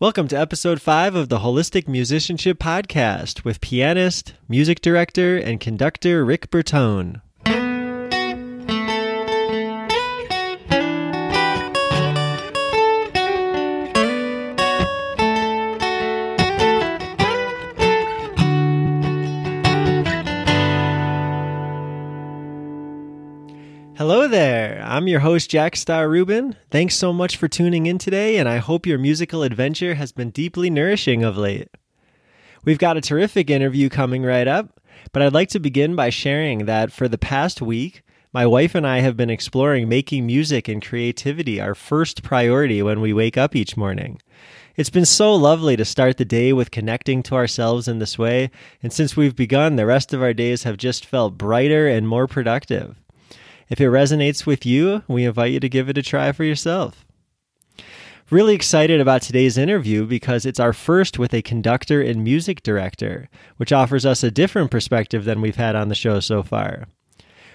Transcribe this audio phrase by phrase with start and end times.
[0.00, 6.24] Welcome to episode 5 of the Holistic Musicianship Podcast with pianist, music director, and conductor
[6.24, 7.22] Rick Bertone.
[25.04, 26.56] I'm your host, Jack Star Rubin.
[26.70, 30.30] Thanks so much for tuning in today, and I hope your musical adventure has been
[30.30, 31.68] deeply nourishing of late.
[32.64, 34.80] We've got a terrific interview coming right up,
[35.12, 38.02] but I'd like to begin by sharing that for the past week,
[38.32, 43.02] my wife and I have been exploring making music and creativity our first priority when
[43.02, 44.22] we wake up each morning.
[44.74, 48.50] It's been so lovely to start the day with connecting to ourselves in this way,
[48.82, 52.26] and since we've begun, the rest of our days have just felt brighter and more
[52.26, 53.03] productive.
[53.68, 57.04] If it resonates with you, we invite you to give it a try for yourself.
[58.30, 63.28] Really excited about today's interview because it's our first with a conductor and music director,
[63.58, 66.86] which offers us a different perspective than we've had on the show so far.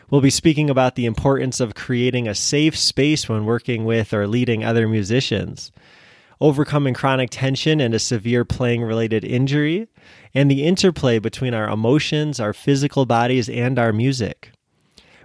[0.10, 4.28] We'll be speaking about the importance of creating a safe space when working with or
[4.28, 5.72] leading other musicians,
[6.42, 9.88] overcoming chronic tension and a severe playing related injury,
[10.34, 14.52] and the interplay between our emotions, our physical bodies, and our music.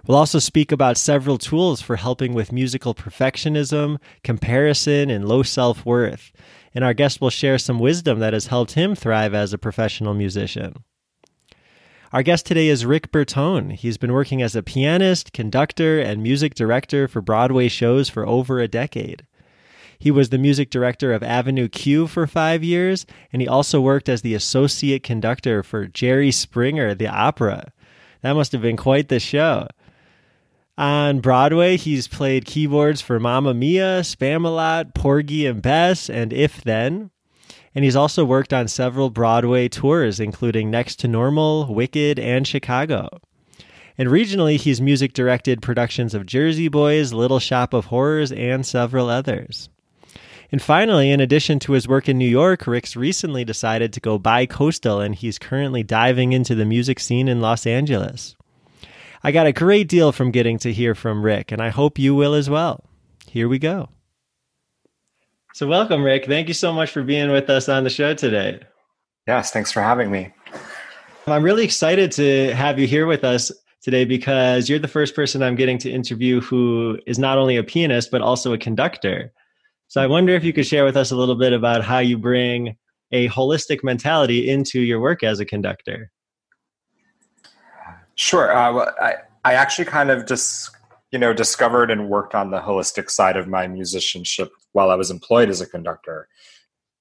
[0.07, 5.83] We'll also speak about several tools for helping with musical perfectionism, comparison, and low self
[5.83, 6.31] worth.
[6.75, 10.13] And our guest will share some wisdom that has helped him thrive as a professional
[10.13, 10.83] musician.
[12.13, 13.71] Our guest today is Rick Bertone.
[13.71, 18.59] He's been working as a pianist, conductor, and music director for Broadway shows for over
[18.59, 19.25] a decade.
[19.97, 24.07] He was the music director of Avenue Q for five years, and he also worked
[24.07, 27.71] as the associate conductor for Jerry Springer, the opera.
[28.21, 29.67] That must have been quite the show.
[30.77, 37.11] On Broadway, he's played keyboards for Mamma Mia, Spamalot, Porgy and Bess, and If Then.
[37.73, 43.07] And he's also worked on several Broadway tours, including Next to Normal, Wicked, and Chicago.
[43.97, 49.09] And regionally, he's music directed productions of Jersey Boys, Little Shop of Horrors, and several
[49.09, 49.69] others.
[50.51, 54.17] And finally, in addition to his work in New York, Rick's recently decided to go
[54.17, 58.34] bi coastal, and he's currently diving into the music scene in Los Angeles.
[59.25, 62.13] I got a great deal from getting to hear from Rick, and I hope you
[62.13, 62.83] will as well.
[63.27, 63.89] Here we go.
[65.55, 66.27] So, welcome, Rick.
[66.27, 68.59] Thank you so much for being with us on the show today.
[69.25, 70.31] Yes, thanks for having me.
[71.25, 75.41] I'm really excited to have you here with us today because you're the first person
[75.41, 79.33] I'm getting to interview who is not only a pianist, but also a conductor.
[79.87, 82.19] So, I wonder if you could share with us a little bit about how you
[82.19, 82.77] bring
[83.11, 86.11] a holistic mentality into your work as a conductor.
[88.15, 88.55] Sure.
[88.55, 90.71] Uh, well, I, I actually kind of just,
[91.11, 95.11] you know, discovered and worked on the holistic side of my musicianship while I was
[95.11, 96.27] employed as a conductor.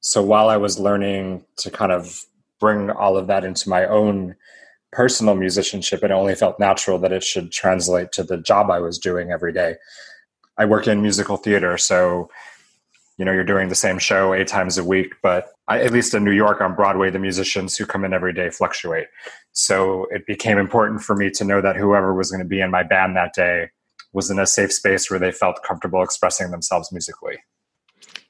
[0.00, 2.24] So while I was learning to kind of
[2.60, 4.36] bring all of that into my own
[4.92, 8.98] personal musicianship, it only felt natural that it should translate to the job I was
[8.98, 9.76] doing every day.
[10.56, 12.28] I work in musical theater, so
[13.16, 16.14] you know you're doing the same show eight times a week but I, at least
[16.14, 19.06] in new york on broadway the musicians who come in every day fluctuate.
[19.52, 22.70] So it became important for me to know that whoever was going to be in
[22.70, 23.70] my band that day
[24.12, 27.36] was in a safe space where they felt comfortable expressing themselves musically.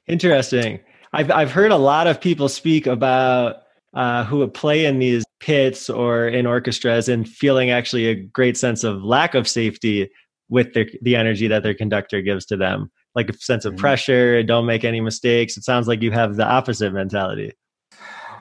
[0.07, 0.79] Interesting.
[1.13, 3.57] I've, I've heard a lot of people speak about
[3.93, 8.83] uh, who play in these pits or in orchestras and feeling actually a great sense
[8.83, 10.09] of lack of safety
[10.49, 13.81] with the, the energy that their conductor gives to them like a sense of mm-hmm.
[13.81, 15.57] pressure don't make any mistakes.
[15.57, 17.53] It sounds like you have the opposite mentality.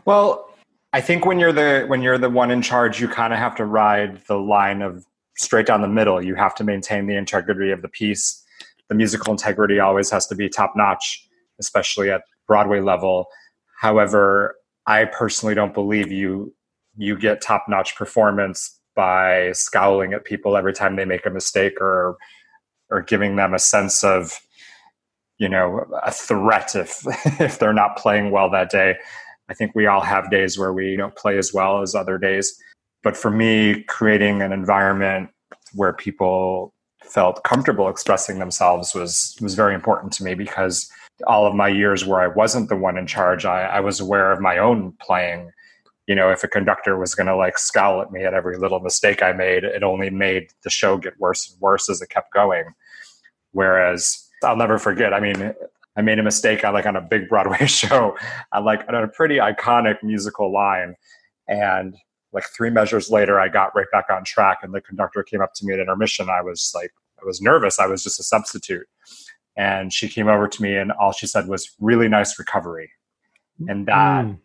[0.04, 0.50] Well
[0.92, 3.56] i think when you're the when you're the one in charge you kind of have
[3.56, 5.04] to ride the line of
[5.36, 6.22] straight down the middle.
[6.22, 8.40] You have to maintain the integrity of the piece.
[8.88, 11.26] The musical integrity always has to be top notch
[11.58, 13.26] especially at broadway level.
[13.80, 14.56] However
[14.86, 16.54] i personally don't believe you
[16.96, 21.80] you get top notch performance by scowling at people every time they make a mistake
[21.80, 22.16] or
[22.90, 24.40] or giving them a sense of
[25.38, 27.02] you know a threat if
[27.40, 28.96] if they're not playing well that day
[29.48, 32.58] i think we all have days where we don't play as well as other days
[33.02, 35.28] but for me creating an environment
[35.74, 36.72] where people
[37.02, 40.90] felt comfortable expressing themselves was was very important to me because
[41.26, 44.32] all of my years where I wasn't the one in charge, I, I was aware
[44.32, 45.50] of my own playing.
[46.06, 48.80] You know, if a conductor was going to like scowl at me at every little
[48.80, 52.32] mistake I made, it only made the show get worse and worse as it kept
[52.32, 52.64] going.
[53.52, 55.12] Whereas I'll never forget.
[55.12, 55.54] I mean,
[55.96, 58.16] I made a mistake on like on a big Broadway show,
[58.52, 60.94] on like on a pretty iconic musical line,
[61.48, 61.96] and
[62.32, 65.54] like three measures later, I got right back on track, and the conductor came up
[65.54, 66.28] to me at intermission.
[66.28, 67.78] I was like, I was nervous.
[67.78, 68.86] I was just a substitute,
[69.56, 72.90] and she came over to me, and all she said was, "Really nice recovery."
[73.68, 74.38] and that mm.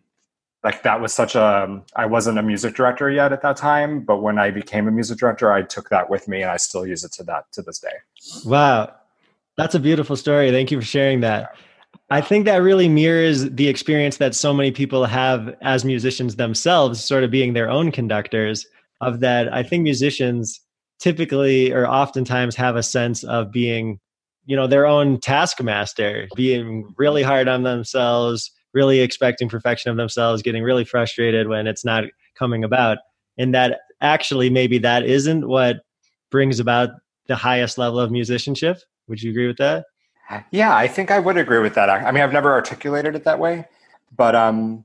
[0.62, 4.22] like that was such a i wasn't a music director yet at that time but
[4.22, 7.04] when i became a music director i took that with me and i still use
[7.04, 7.88] it to that to this day
[8.44, 8.92] wow
[9.60, 11.54] that's a beautiful story thank you for sharing that
[12.12, 17.04] I think that really mirrors the experience that so many people have as musicians themselves,
[17.04, 18.66] sort of being their own conductors.
[19.00, 20.60] Of that, I think musicians
[20.98, 23.98] typically or oftentimes have a sense of being,
[24.44, 30.42] you know, their own taskmaster, being really hard on themselves, really expecting perfection of themselves,
[30.42, 32.04] getting really frustrated when it's not
[32.36, 32.98] coming about.
[33.38, 35.76] And that actually maybe that isn't what
[36.30, 36.90] brings about
[37.26, 38.78] the highest level of musicianship.
[39.10, 39.86] Would you agree with that?
[40.52, 41.90] Yeah, I think I would agree with that.
[41.90, 43.66] I mean, I've never articulated it that way,
[44.16, 44.84] but um,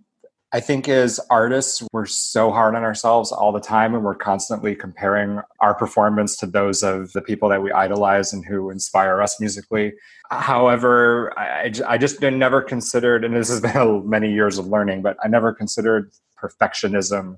[0.51, 4.75] I think as artists, we're so hard on ourselves all the time, and we're constantly
[4.75, 9.39] comparing our performance to those of the people that we idolize and who inspire us
[9.39, 9.93] musically.
[10.31, 15.15] However, I, I just never considered, and this has been many years of learning, but
[15.23, 16.09] I never considered
[16.41, 17.35] perfectionism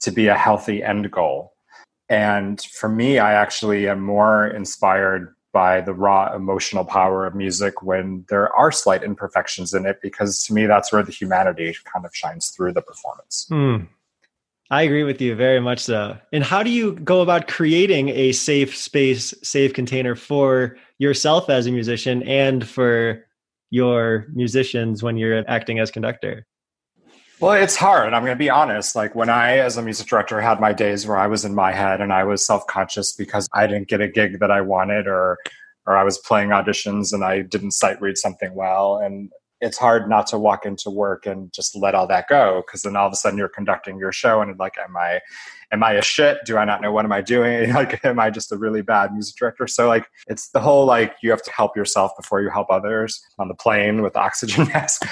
[0.00, 1.52] to be a healthy end goal.
[2.08, 7.82] And for me, I actually am more inspired by the raw emotional power of music
[7.82, 12.04] when there are slight imperfections in it because to me that's where the humanity kind
[12.04, 13.46] of shines through the performance.
[13.50, 13.88] Mm.
[14.70, 18.32] i agree with you very much so and how do you go about creating a
[18.32, 23.24] safe space safe container for yourself as a musician and for
[23.70, 26.46] your musicians when you're acting as conductor
[27.40, 28.12] well, it's hard.
[28.12, 28.96] I'm going to be honest.
[28.96, 31.72] Like when I, as a music director, had my days where I was in my
[31.72, 35.38] head and I was self-conscious because I didn't get a gig that I wanted, or
[35.86, 39.30] or I was playing auditions and I didn't sight read something well, and
[39.60, 42.94] it's hard not to walk into work and just let all that go because then
[42.94, 45.20] all of a sudden you're conducting your show and like, am I,
[45.72, 46.38] am I a shit?
[46.44, 47.72] Do I not know what am I doing?
[47.78, 49.66] Like, am I just a really bad music director?
[49.66, 53.20] So like, it's the whole like you have to help yourself before you help others
[53.38, 55.04] on the plane with the oxygen mask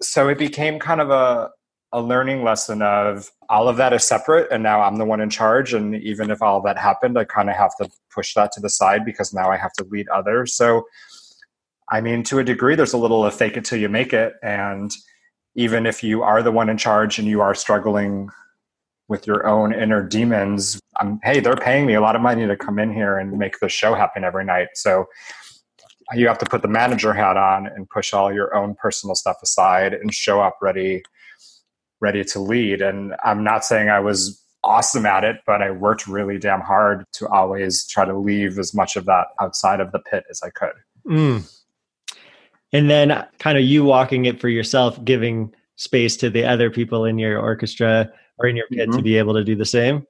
[0.00, 1.50] so it became kind of a
[1.92, 5.30] a learning lesson of all of that is separate and now I'm the one in
[5.30, 5.72] charge.
[5.72, 8.68] And even if all that happened I kind of have to push that to the
[8.68, 10.54] side because now I have to lead others.
[10.54, 10.86] So
[11.90, 14.34] I mean to a degree there's a little of fake it till you make it.
[14.42, 14.92] And
[15.54, 18.28] even if you are the one in charge and you are struggling
[19.08, 22.56] with your own inner demons I'm, hey they're paying me a lot of money to
[22.56, 24.68] come in here and make the show happen every night.
[24.74, 25.06] So
[26.14, 29.36] you have to put the manager hat on and push all your own personal stuff
[29.42, 31.02] aside and show up ready
[32.00, 36.06] ready to lead and i'm not saying i was awesome at it but i worked
[36.06, 39.98] really damn hard to always try to leave as much of that outside of the
[40.00, 40.72] pit as i could
[41.06, 41.62] mm.
[42.72, 47.04] and then kind of you walking it for yourself giving space to the other people
[47.04, 48.96] in your orchestra or in your pit mm-hmm.
[48.96, 50.06] to be able to do the same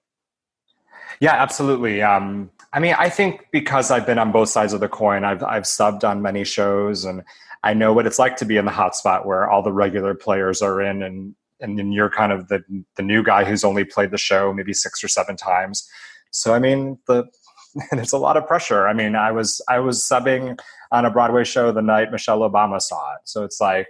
[1.20, 4.88] yeah absolutely um, I mean, I think because I've been on both sides of the
[4.88, 7.23] coin, I've I've subbed on many shows, and
[7.62, 10.15] I know what it's like to be in the hot spot where all the regular
[10.15, 12.62] players are in, and and then you're kind of the
[12.97, 15.88] the new guy who's only played the show maybe six or seven times.
[16.31, 17.25] So I mean, the
[17.93, 18.87] it's a lot of pressure.
[18.87, 20.59] I mean, I was I was subbing
[20.93, 23.88] on a Broadway show the night Michelle Obama saw it, so it's like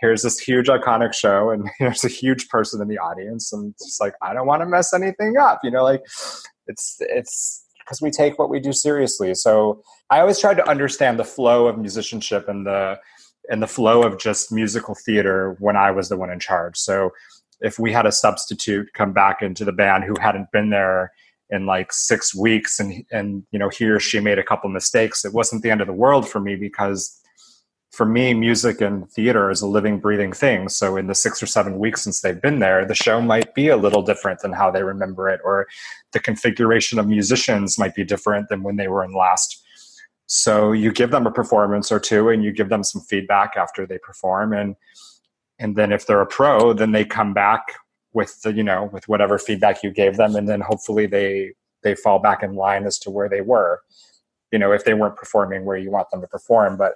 [0.00, 3.98] here's this huge iconic show and here's a huge person in the audience and it's
[4.00, 6.02] like i don't want to mess anything up you know like
[6.66, 9.34] it's it's because we take what we do seriously.
[9.34, 12.98] So I always tried to understand the flow of musicianship and the
[13.50, 16.76] and the flow of just musical theater when I was the one in charge.
[16.78, 17.10] So
[17.60, 21.10] if we had a substitute come back into the band who hadn't been there
[21.50, 25.24] in like six weeks and and you know he or she made a couple mistakes,
[25.24, 27.19] it wasn't the end of the world for me because
[28.00, 30.70] for me, music and theater is a living, breathing thing.
[30.70, 33.68] So, in the six or seven weeks since they've been there, the show might be
[33.68, 35.66] a little different than how they remember it, or
[36.12, 39.62] the configuration of musicians might be different than when they were in last.
[40.24, 43.86] So, you give them a performance or two, and you give them some feedback after
[43.86, 44.76] they perform, and
[45.58, 47.64] and then if they're a pro, then they come back
[48.14, 51.52] with the you know with whatever feedback you gave them, and then hopefully they
[51.82, 53.82] they fall back in line as to where they were.
[54.52, 56.94] You know, if they weren't performing where you want them to perform, but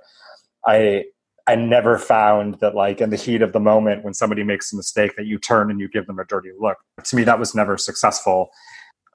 [0.67, 1.05] I
[1.47, 4.77] I never found that like in the heat of the moment when somebody makes a
[4.77, 6.79] mistake that you turn and you give them a dirty look.
[7.03, 8.51] To me, that was never successful.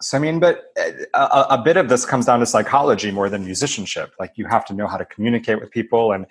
[0.02, 0.66] So I mean, but
[1.14, 4.12] uh, a, a bit of this comes down to psychology more than musicianship.
[4.20, 6.26] Like you have to know how to communicate with people and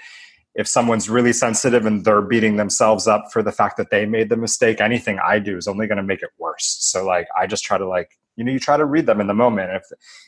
[0.55, 4.29] if someone's really sensitive and they're beating themselves up for the fact that they made
[4.29, 7.47] the mistake anything i do is only going to make it worse so like i
[7.47, 9.83] just try to like you know you try to read them in the moment if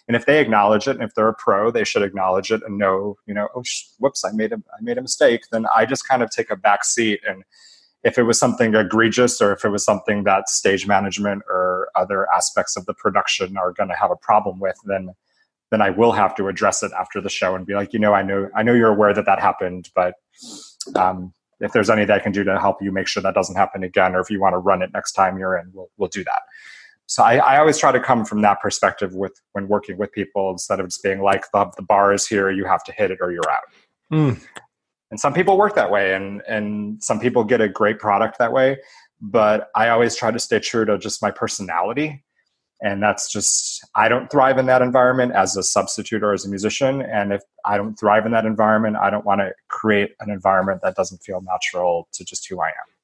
[0.09, 2.77] and if they acknowledge it and if they're a pro they should acknowledge it and
[2.77, 3.63] know you know oh
[3.99, 6.57] whoops i made a i made a mistake then i just kind of take a
[6.57, 7.45] back seat and
[8.03, 12.27] if it was something egregious or if it was something that stage management or other
[12.35, 15.11] aspects of the production are going to have a problem with then
[15.71, 18.13] then i will have to address it after the show and be like you know
[18.13, 20.15] i know i know you're aware that that happened but
[20.97, 23.83] um if there's anything I can do to help you make sure that doesn't happen
[23.83, 26.25] again, or if you want to run it next time you're in, we'll, we'll do
[26.25, 26.41] that.
[27.11, 30.49] So I, I always try to come from that perspective with when working with people
[30.53, 33.19] instead of just being like the, the bar is here, you have to hit it
[33.21, 33.65] or you're out.
[34.13, 34.41] Mm.
[35.11, 38.53] And some people work that way, and and some people get a great product that
[38.53, 38.79] way.
[39.21, 42.23] But I always try to stay true to just my personality
[42.83, 46.49] and that's just i don't thrive in that environment as a substitute or as a
[46.49, 50.31] musician and if i don't thrive in that environment i don't want to create an
[50.31, 53.00] environment that doesn't feel natural to just who i am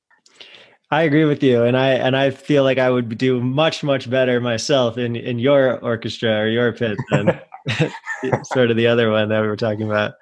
[0.91, 4.09] i agree with you and i and i feel like i would do much much
[4.09, 7.41] better myself in in your orchestra or your pit than
[8.45, 10.15] sort of the other one that we were talking about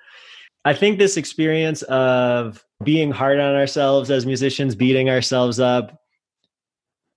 [0.64, 6.00] i think this experience of being hard on ourselves as musicians beating ourselves up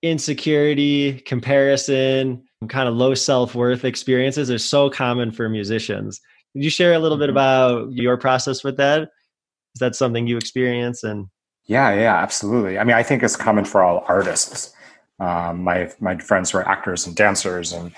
[0.02, 6.20] insecurity, comparison, kind of low self worth experiences are so common for musicians.
[6.54, 7.32] Could you share a little bit mm-hmm.
[7.32, 9.04] about your process with that?
[9.04, 11.04] Is that something you experience?
[11.04, 11.28] And
[11.68, 12.78] yeah, yeah, absolutely.
[12.80, 14.74] I mean, I think it's common for all artists.
[15.20, 17.92] Um, my my friends who are actors and dancers and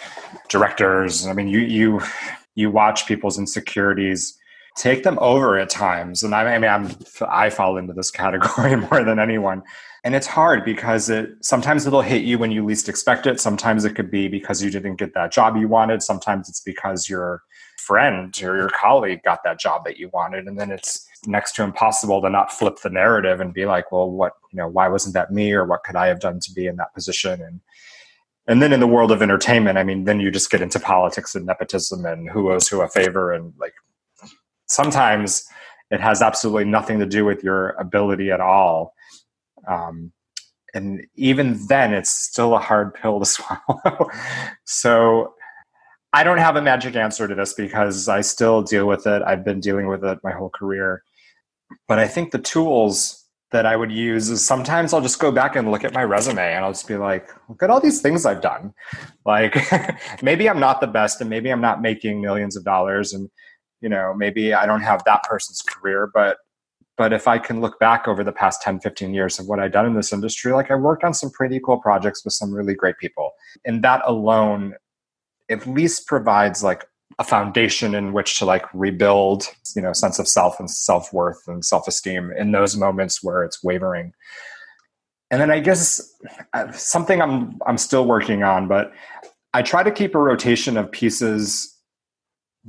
[0.47, 1.27] directors.
[1.27, 2.01] I mean, you you
[2.55, 4.37] you watch people's insecurities
[4.77, 6.95] take them over at times, and I, I mean, I'm
[7.27, 9.63] I fall into this category more than anyone
[10.03, 13.85] and it's hard because it sometimes it'll hit you when you least expect it sometimes
[13.85, 17.43] it could be because you didn't get that job you wanted sometimes it's because your
[17.77, 21.63] friend or your colleague got that job that you wanted and then it's next to
[21.63, 25.13] impossible to not flip the narrative and be like well what you know why wasn't
[25.13, 27.59] that me or what could i have done to be in that position and
[28.47, 31.35] and then in the world of entertainment i mean then you just get into politics
[31.35, 33.73] and nepotism and who owes who a favor and like
[34.67, 35.45] sometimes
[35.91, 38.93] it has absolutely nothing to do with your ability at all
[39.67, 40.11] um,
[40.73, 44.09] and even then, it's still a hard pill to swallow.
[44.65, 45.33] so
[46.13, 49.21] I don't have a magic answer to this because I still deal with it.
[49.23, 51.03] I've been dealing with it my whole career.
[51.89, 55.55] But I think the tools that I would use is sometimes I'll just go back
[55.55, 58.25] and look at my resume and I'll just be like, look at all these things
[58.25, 58.73] I've done.
[59.25, 59.55] Like
[60.23, 63.29] maybe I'm not the best and maybe I'm not making millions of dollars and
[63.79, 66.37] you know, maybe I don't have that person's career, but
[66.97, 69.71] but if I can look back over the past 10, 15 years of what I've
[69.71, 72.73] done in this industry, like I worked on some pretty cool projects with some really
[72.73, 73.31] great people.
[73.65, 74.73] And that alone
[75.49, 76.85] at least provides like
[77.19, 79.45] a foundation in which to like rebuild,
[79.75, 84.13] you know, sense of self and self-worth and self-esteem in those moments where it's wavering.
[85.29, 86.01] And then I guess
[86.53, 88.93] uh, something I'm I'm still working on, but
[89.53, 91.75] I try to keep a rotation of pieces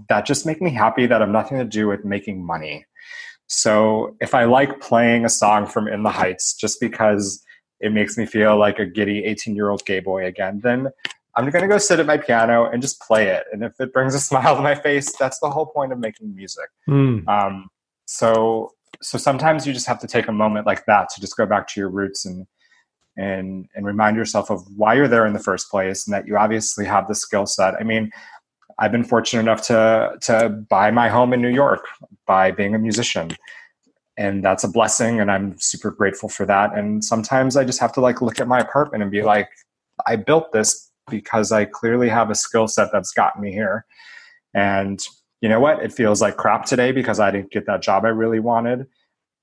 [0.09, 2.85] that just make me happy that have nothing to do with making money.
[3.47, 7.43] So if I like playing a song from In the Heights just because
[7.81, 10.91] it makes me feel like a giddy 18 year old gay boy again, then
[11.37, 13.45] I'm going to go sit at my piano and just play it.
[13.53, 16.35] And if it brings a smile to my face, that's the whole point of making
[16.35, 16.69] music.
[16.89, 17.27] Mm.
[17.29, 17.69] Um,
[18.07, 21.47] so, so sometimes you just have to take a moment like that to just go
[21.47, 22.47] back to your roots and,
[23.17, 26.37] and, and remind yourself of why you're there in the first place and that you
[26.37, 27.75] obviously have the skill set.
[27.75, 28.11] I mean,
[28.81, 31.87] I've been fortunate enough to to buy my home in New York
[32.27, 33.37] by being a musician.
[34.17, 36.77] And that's a blessing and I'm super grateful for that.
[36.77, 39.49] And sometimes I just have to like look at my apartment and be like,
[40.07, 43.85] I built this because I clearly have a skill set that's gotten me here.
[44.55, 45.05] And
[45.41, 45.83] you know what?
[45.83, 48.87] It feels like crap today because I didn't get that job I really wanted.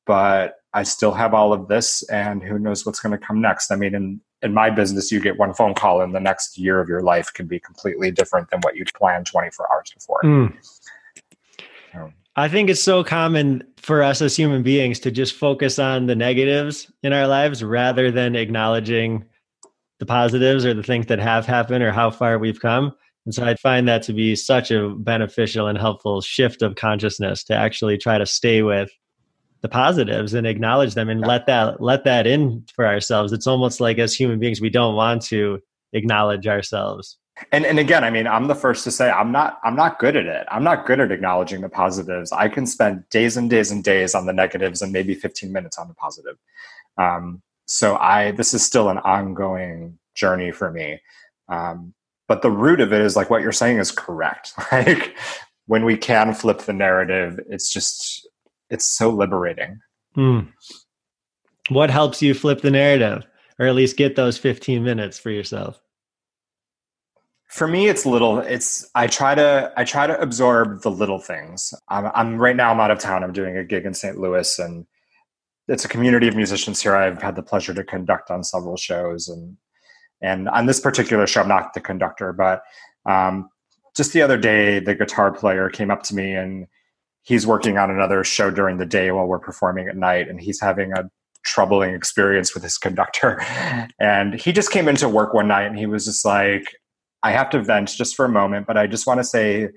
[0.06, 3.72] But I still have all of this, and who knows what's going to come next.
[3.72, 6.80] I mean, in in my business, you get one phone call, and the next year
[6.80, 10.22] of your life can be completely different than what you'd planned 24 hours before.
[10.24, 10.54] Mm.
[12.36, 16.16] I think it's so common for us as human beings to just focus on the
[16.16, 19.26] negatives in our lives rather than acknowledging
[20.00, 22.94] the positives or the things that have happened or how far we've come.
[23.25, 27.44] And so I find that to be such a beneficial and helpful shift of consciousness
[27.46, 28.89] to actually try to stay with
[29.62, 33.34] the positives and acknowledge them and let that let that in for ourselves.
[33.34, 35.60] It's almost like as human beings we don't want to
[35.94, 37.18] acknowledge ourselves.
[37.51, 40.16] And and again i mean i'm the first to say i'm not i'm not good
[40.16, 40.48] at it.
[40.50, 42.32] I'm not good at acknowledging the positives.
[42.32, 45.77] I can spend days and days and days on the negatives and maybe 15 minutes
[45.77, 46.38] on the positive.
[46.98, 51.00] Um, so i this is still an ongoing journey for me
[51.50, 51.94] um,
[52.28, 55.16] but the root of it is like what you're saying is correct like
[55.68, 58.28] when we can flip the narrative it's just
[58.70, 59.80] it's so liberating.
[60.16, 60.52] Mm.
[61.70, 63.26] What helps you flip the narrative,
[63.60, 65.80] or at least get those 15 minutes for yourself?
[67.48, 68.40] For me, it's little.
[68.40, 71.74] It's I try to I try to absorb the little things.
[71.88, 72.72] I'm, I'm right now.
[72.72, 73.24] I'm out of town.
[73.24, 74.18] I'm doing a gig in St.
[74.18, 74.86] Louis, and
[75.68, 76.96] it's a community of musicians here.
[76.96, 79.58] I've had the pleasure to conduct on several shows, and
[80.22, 82.64] and on this particular show, I'm not the conductor, but
[83.06, 83.50] um,
[83.96, 86.68] just the other day, the guitar player came up to me and
[87.28, 90.62] he's working on another show during the day while we're performing at night and he's
[90.62, 91.10] having a
[91.44, 93.42] troubling experience with his conductor
[94.00, 96.76] and he just came into work one night and he was just like
[97.24, 99.70] i have to vent just for a moment but i just want to say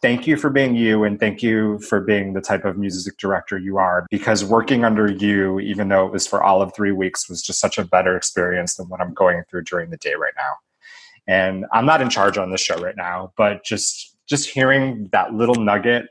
[0.00, 3.58] thank you for being you and thank you for being the type of music director
[3.58, 7.28] you are because working under you even though it was for all of three weeks
[7.28, 10.34] was just such a better experience than what i'm going through during the day right
[10.36, 10.54] now
[11.26, 15.34] and i'm not in charge on this show right now but just just hearing that
[15.34, 16.06] little nugget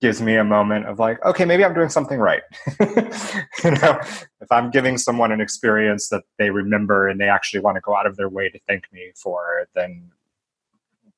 [0.00, 2.42] gives me a moment of like, okay, maybe I'm doing something right.
[2.80, 3.98] you know,
[4.40, 7.96] if I'm giving someone an experience that they remember and they actually want to go
[7.96, 10.10] out of their way to thank me for, then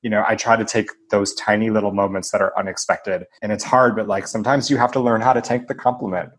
[0.01, 3.25] you know, I try to take those tiny little moments that are unexpected.
[3.41, 6.29] And it's hard, but like sometimes you have to learn how to take the compliment.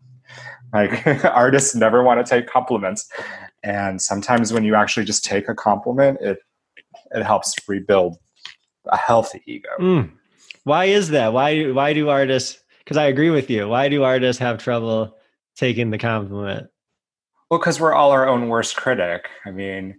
[0.73, 3.07] Like artists never want to take compliments.
[3.63, 6.39] And sometimes when you actually just take a compliment, it
[7.11, 8.17] it helps rebuild
[8.87, 9.69] a healthy ego.
[9.79, 10.11] Mm.
[10.63, 11.33] Why is that?
[11.33, 12.57] Why why do artists?
[12.79, 13.67] Because I agree with you.
[13.67, 15.15] Why do artists have trouble
[15.55, 16.67] taking the compliment?
[17.49, 19.27] Well, because we're all our own worst critic.
[19.45, 19.97] I mean,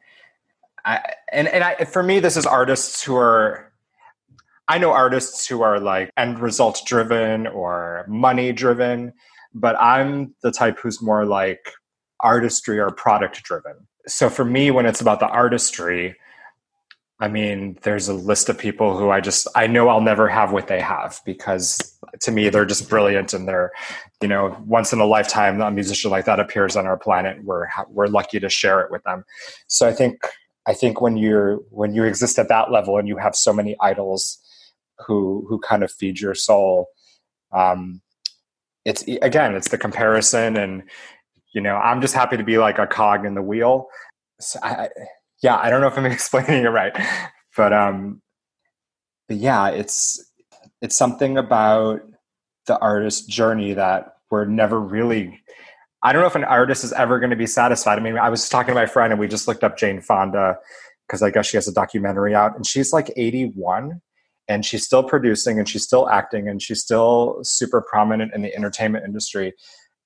[0.85, 3.73] I, and and I, for me, this is artists who are.
[4.69, 9.13] I know artists who are like end result driven or money driven,
[9.53, 11.73] but I'm the type who's more like
[12.21, 13.75] artistry or product driven.
[14.07, 16.17] So for me, when it's about the artistry,
[17.21, 20.53] I mean, there's a list of people who I just I know I'll never have
[20.53, 23.71] what they have because to me they're just brilliant and they're,
[24.21, 27.45] you know, once in a lifetime a musician like that appears on our planet.
[27.45, 29.25] We're we're lucky to share it with them.
[29.69, 30.21] So I think
[30.67, 33.77] I think when you're when you exist at that level and you have so many
[33.81, 34.39] idols
[35.07, 36.87] who who kind of feed your soul,
[37.53, 38.01] um,
[38.85, 40.83] it's again it's the comparison and
[41.55, 43.87] you know I'm just happy to be like a cog in the wheel.
[44.41, 44.89] So I,
[45.43, 46.97] yeah, I don't know if I'm explaining it right,
[47.57, 48.23] but um,
[49.29, 50.25] but yeah, it's
[50.81, 52.03] it's something about
[52.67, 55.41] the artist's journey that we're never really.
[56.03, 57.99] I don't know if an artist is ever going to be satisfied.
[57.99, 60.57] I mean, I was talking to my friend and we just looked up Jane Fonda
[61.07, 64.01] because I guess she has a documentary out and she's like 81
[64.49, 68.55] and she's still producing and she's still acting and she's still super prominent in the
[68.55, 69.55] entertainment industry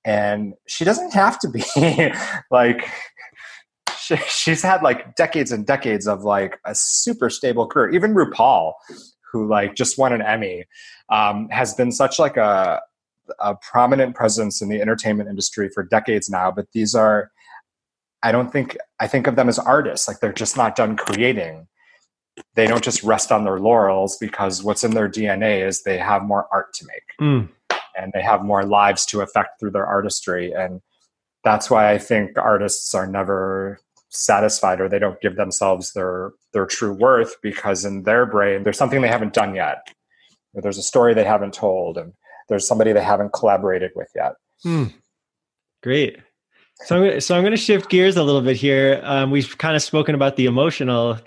[0.07, 1.65] and she doesn't have to be
[2.51, 2.89] like
[3.99, 7.91] she, she's had like decades and decades of like a super stable career.
[7.91, 8.75] Even RuPaul,
[9.33, 10.65] who like just won an Emmy,
[11.11, 12.81] um, has been such like a
[13.39, 16.51] a prominent presence in the entertainment industry for decades now.
[16.51, 17.31] But these are,
[18.23, 20.09] I don't think I think of them as artists.
[20.09, 21.67] Like they're just not done creating.
[22.55, 26.23] They don't just rest on their laurels because what's in their DNA is they have
[26.23, 27.29] more art to make.
[27.29, 27.49] Mm.
[27.97, 30.53] And they have more lives to affect through their artistry.
[30.53, 30.83] And
[31.45, 33.79] that's why I think artists are never
[34.11, 38.79] satisfied or they don't give themselves their their true worth because in their brain there's
[38.79, 39.89] something they haven't done yet
[40.55, 42.13] or there's a story they haven't told and
[42.49, 44.85] there's somebody they haven't collaborated with yet hmm.
[45.83, 46.19] great
[46.85, 49.77] so I'm, so I'm going to shift gears a little bit here um, we've kind
[49.77, 51.19] of spoken about the emotional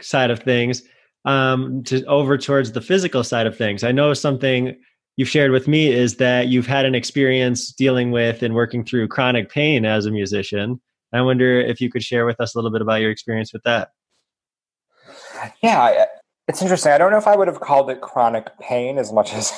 [0.00, 0.82] side of things
[1.24, 4.76] um, to over towards the physical side of things i know something
[5.16, 9.08] you've shared with me is that you've had an experience dealing with and working through
[9.08, 10.80] chronic pain as a musician
[11.12, 13.62] I wonder if you could share with us a little bit about your experience with
[13.62, 13.90] that.
[15.62, 16.04] Yeah,
[16.46, 16.92] it's interesting.
[16.92, 19.52] I don't know if I would have called it chronic pain as much as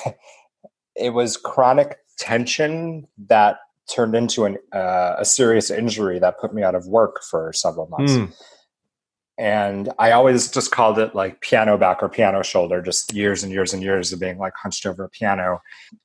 [0.97, 3.59] it was chronic tension that
[3.93, 7.89] turned into an, uh, a serious injury that put me out of work for several
[7.89, 8.13] months.
[8.13, 8.33] Mm.
[9.39, 13.51] And I always just called it like piano back or piano shoulder, just years and
[13.51, 15.63] years and years of being like hunched over a piano.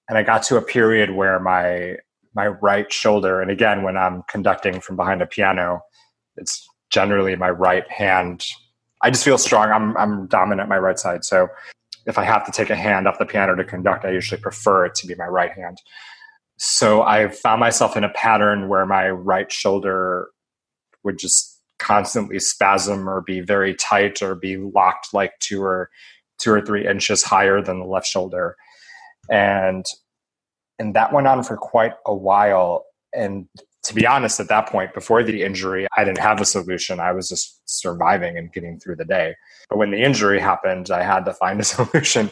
[0.08, 1.98] And I got to a period where my
[2.34, 3.41] my right shoulder.
[3.41, 5.82] And again, when I'm conducting from behind a piano,
[6.38, 8.45] it's generally my right hand.
[9.02, 9.69] I just feel strong.
[9.69, 11.26] I'm I'm dominant my right side.
[11.26, 11.50] So
[12.06, 14.86] if I have to take a hand off the piano to conduct, I usually prefer
[14.86, 15.82] it to be my right hand.
[16.58, 20.30] So I found myself in a pattern where my right shoulder
[21.04, 25.89] would just constantly spasm or be very tight or be locked like two or
[26.39, 28.56] two or three inches higher than the left shoulder.
[29.30, 29.86] And
[30.78, 32.86] and that went on for quite a while.
[33.13, 33.48] And
[33.86, 37.00] to be honest, at that point, before the injury, I didn't have a solution.
[37.00, 39.36] I was just surviving and getting through the day.
[39.69, 42.32] But when the injury happened, I had to find a solution.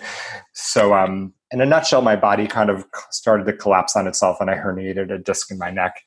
[0.53, 4.49] So, um, in a nutshell, my body kind of started to collapse on itself, and
[4.49, 6.01] I herniated a disc in my neck.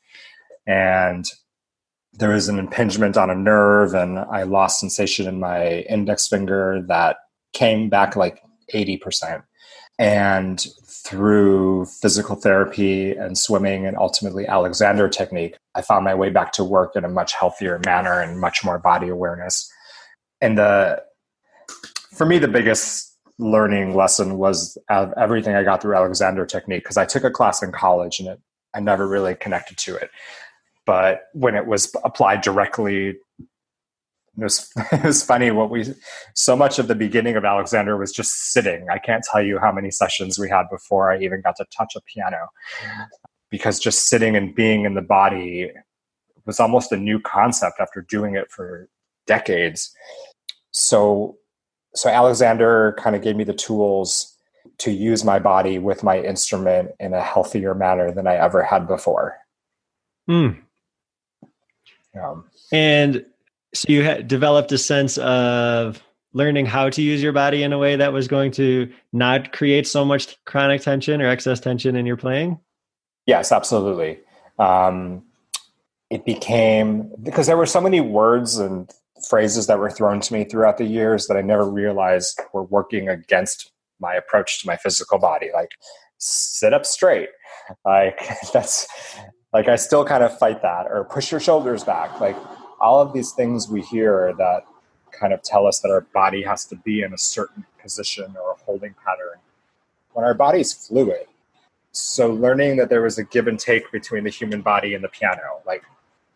[0.67, 1.25] And
[2.13, 6.83] there was an impingement on a nerve, and I lost sensation in my index finger
[6.89, 7.19] that
[7.53, 8.43] came back like
[8.75, 9.45] 80%.
[9.99, 16.53] And through physical therapy and swimming and ultimately Alexander technique, I found my way back
[16.53, 19.71] to work in a much healthier manner and much more body awareness.
[20.41, 21.03] And the
[22.13, 26.97] for me the biggest learning lesson was of everything I got through Alexander technique because
[26.97, 28.41] I took a class in college and it
[28.75, 30.11] I never really connected to it.
[30.85, 33.17] But when it was applied directly,
[34.39, 35.95] it was, it was funny what we
[36.35, 38.87] so much of the beginning of Alexander was just sitting.
[38.91, 41.95] I can't tell you how many sessions we had before I even got to touch
[41.97, 42.49] a piano
[43.51, 45.71] because just sitting and being in the body
[46.45, 48.89] was almost a new concept after doing it for
[49.27, 49.95] decades.
[50.73, 51.39] So
[51.95, 54.37] so Alexander kind of gave me the tools
[54.79, 58.87] to use my body with my instrument in a healthier manner than I ever had
[58.87, 59.39] before.
[60.29, 60.59] Mm.
[62.23, 63.25] Um, and
[63.75, 66.03] so you developed a sense of
[66.33, 69.87] learning how to use your body in a way that was going to not create
[69.87, 72.61] so much chronic tension or excess tension in your playing?
[73.27, 74.21] Yes, absolutely.
[74.59, 75.23] Um,
[76.11, 78.91] it became because there were so many words and
[79.29, 83.09] phrases that were thrown to me throughout the years that I never realized were working
[83.09, 85.49] against my approach to my physical body.
[85.53, 85.71] Like,
[86.19, 87.31] sit up straight.
[87.85, 88.21] Like,
[88.53, 88.87] that's
[89.53, 92.21] like, I still kind of fight that, or push your shoulders back.
[92.21, 92.37] Like,
[92.81, 94.65] all of these things we hear that
[95.13, 98.53] kind of tell us that our body has to be in a certain position or
[98.53, 99.39] a holding pattern
[100.13, 101.27] when our body's fluid.
[101.93, 105.09] So, learning that there was a give and take between the human body and the
[105.09, 105.83] piano, like,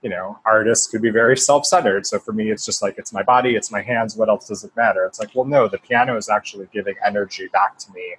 [0.02, 2.06] you know, artists could be very self-centered.
[2.06, 4.16] So for me, it's just like it's my body, it's my hands.
[4.16, 5.04] What else does it matter?
[5.04, 8.16] It's like, well, no, the piano is actually giving energy back to me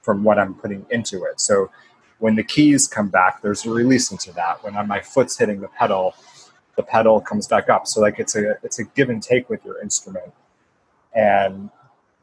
[0.00, 1.40] from what I'm putting into it.
[1.40, 1.70] So
[2.18, 4.64] when the keys come back, there's a release into that.
[4.64, 6.14] When my foot's hitting the pedal,
[6.76, 7.86] the pedal comes back up.
[7.86, 10.32] So like it's a it's a give and take with your instrument.
[11.14, 11.70] And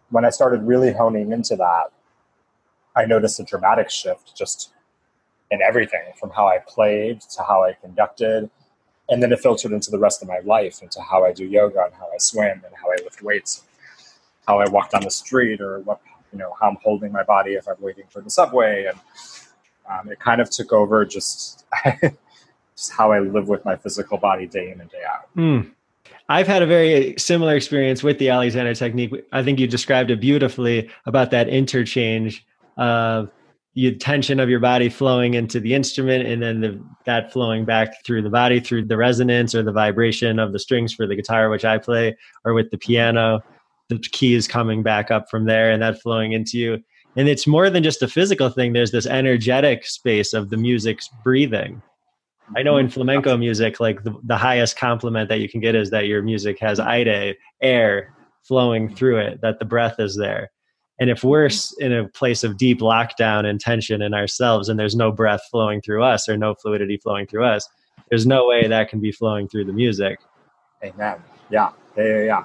[0.09, 1.91] when I started really honing into that,
[2.95, 4.71] I noticed a dramatic shift just
[5.51, 8.49] in everything from how I played to how I conducted.
[9.09, 11.85] And then it filtered into the rest of my life, into how I do yoga
[11.85, 13.63] and how I swim and how I lift weights,
[14.47, 16.01] how I walk down the street or what,
[16.33, 18.85] you know, how I'm holding my body if I'm waiting for the subway.
[18.85, 18.99] And
[19.89, 21.65] um, it kind of took over just,
[22.77, 25.35] just how I live with my physical body day in and day out.
[25.35, 25.71] Mm.
[26.29, 29.13] I've had a very similar experience with the Alexander technique.
[29.31, 32.45] I think you described it beautifully about that interchange
[32.77, 33.31] of
[33.77, 38.03] the tension of your body flowing into the instrument and then the, that flowing back
[38.03, 41.49] through the body through the resonance or the vibration of the strings for the guitar
[41.49, 43.39] which i play or with the piano
[43.89, 46.83] the keys coming back up from there and that flowing into you
[47.15, 51.09] and it's more than just a physical thing there's this energetic space of the music's
[51.23, 51.79] breathing
[52.55, 55.89] i know in flamenco music like the, the highest compliment that you can get is
[55.89, 60.49] that your music has aire air flowing through it that the breath is there
[60.99, 64.95] and if we're in a place of deep lockdown and tension in ourselves and there's
[64.95, 67.69] no breath flowing through us or no fluidity flowing through us,
[68.09, 70.19] there's no way that can be flowing through the music.
[70.83, 71.17] Amen.
[71.51, 71.69] Yeah.
[71.95, 72.03] Yeah.
[72.03, 72.23] Yeah.
[72.23, 72.43] yeah.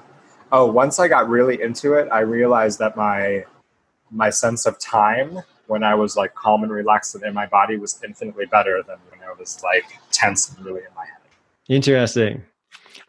[0.51, 3.45] Oh, once I got really into it, I realized that my
[4.11, 7.77] my sense of time when I was like calm and relaxed and in my body
[7.77, 8.97] was infinitely better than
[9.33, 11.21] I was like tense really in my head.
[11.69, 12.43] Interesting.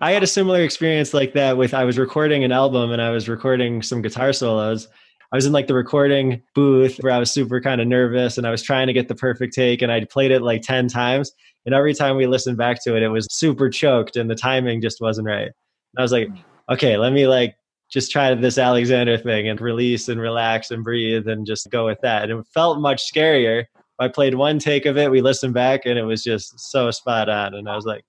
[0.01, 3.11] I had a similar experience like that with I was recording an album and I
[3.11, 4.89] was recording some guitar solos
[5.35, 8.47] I was in like the recording booth where I was super kind of nervous and
[8.47, 11.33] I was trying to get the perfect take and I played it like 10 times.
[11.67, 14.81] And every time we listened back to it, it was super choked and the timing
[14.81, 15.49] just wasn't right.
[15.49, 16.29] And I was like,
[16.71, 17.57] okay, let me like
[17.91, 21.99] just try this Alexander thing and release and relax and breathe and just go with
[22.03, 22.31] that.
[22.31, 23.65] And it felt much scarier.
[23.99, 27.29] I played one take of it, we listened back, and it was just so spot
[27.29, 27.55] on.
[27.55, 28.05] And I was like,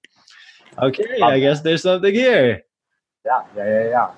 [0.82, 2.64] okay, I guess there's something here.
[3.26, 4.12] Yeah, yeah, yeah, yeah.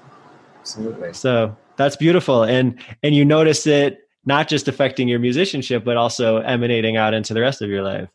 [0.60, 1.13] Absolutely.
[1.13, 2.43] So that's beautiful.
[2.43, 7.34] And and you notice it not just affecting your musicianship, but also emanating out into
[7.34, 8.10] the rest of your life.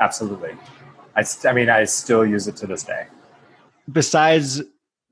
[0.00, 0.50] Absolutely.
[1.14, 3.06] I, I mean, I still use it to this day.
[3.90, 4.62] Besides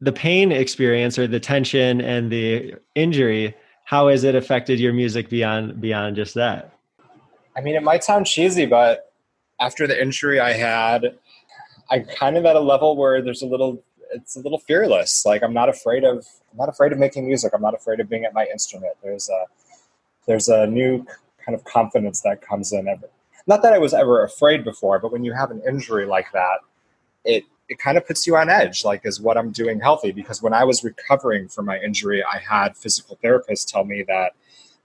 [0.01, 5.29] the pain experience or the tension and the injury, how has it affected your music
[5.29, 6.76] beyond beyond just that?
[7.57, 9.13] I mean, it might sound cheesy, but
[9.61, 11.17] after the injury I had,
[11.91, 15.25] I'm kind of at a level where there's a little it's a little fearless.
[15.25, 17.53] Like I'm not afraid of I'm not afraid of making music.
[17.55, 18.95] I'm not afraid of being at my instrument.
[19.03, 19.45] There's a
[20.27, 21.05] there's a new
[21.45, 22.89] kind of confidence that comes in.
[22.89, 23.09] Every,
[23.47, 26.59] not that I was ever afraid before, but when you have an injury like that,
[27.25, 28.85] it it kind of puts you on edge.
[28.85, 30.13] Like, is what I'm doing healthy?
[30.13, 34.33] Because when I was recovering from my injury, I had physical therapists tell me that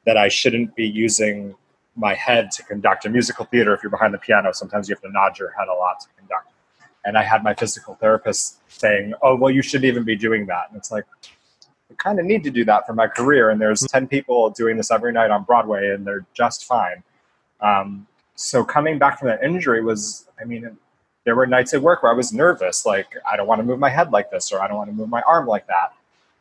[0.06, 1.56] that I shouldn't be using
[1.96, 3.74] my head to conduct a musical theater.
[3.74, 6.08] If you're behind the piano, sometimes you have to nod your head a lot to
[6.18, 6.52] conduct
[7.06, 10.68] and I had my physical therapist saying, "Oh, well, you shouldn't even be doing that."
[10.70, 11.06] And it's like,
[11.90, 13.50] I kind of need to do that for my career.
[13.50, 17.04] And there's ten people doing this every night on Broadway, and they're just fine.
[17.60, 20.78] Um, so coming back from that injury was, I mean,
[21.26, 23.80] there were nights at work where I was nervous, like I don't want to move
[23.80, 25.94] my head like this, or I don't want to move my arm like that.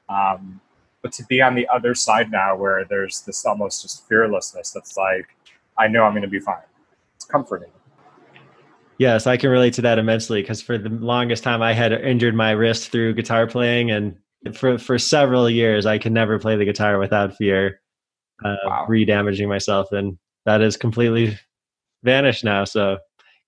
[0.09, 0.61] Um,
[1.03, 4.97] but to be on the other side now where there's this almost just fearlessness that's
[4.97, 5.37] like
[5.79, 6.59] i know i'm going to be fine.
[7.17, 7.71] It's comforting.
[8.99, 12.35] Yes i can relate to that immensely because for the longest time i had injured
[12.35, 14.17] my wrist through guitar playing and
[14.55, 17.81] for for several years i could never play the guitar without fear
[18.45, 18.87] uh, wow.
[18.89, 21.39] re-damaging myself and that is completely
[22.05, 22.99] vanished now so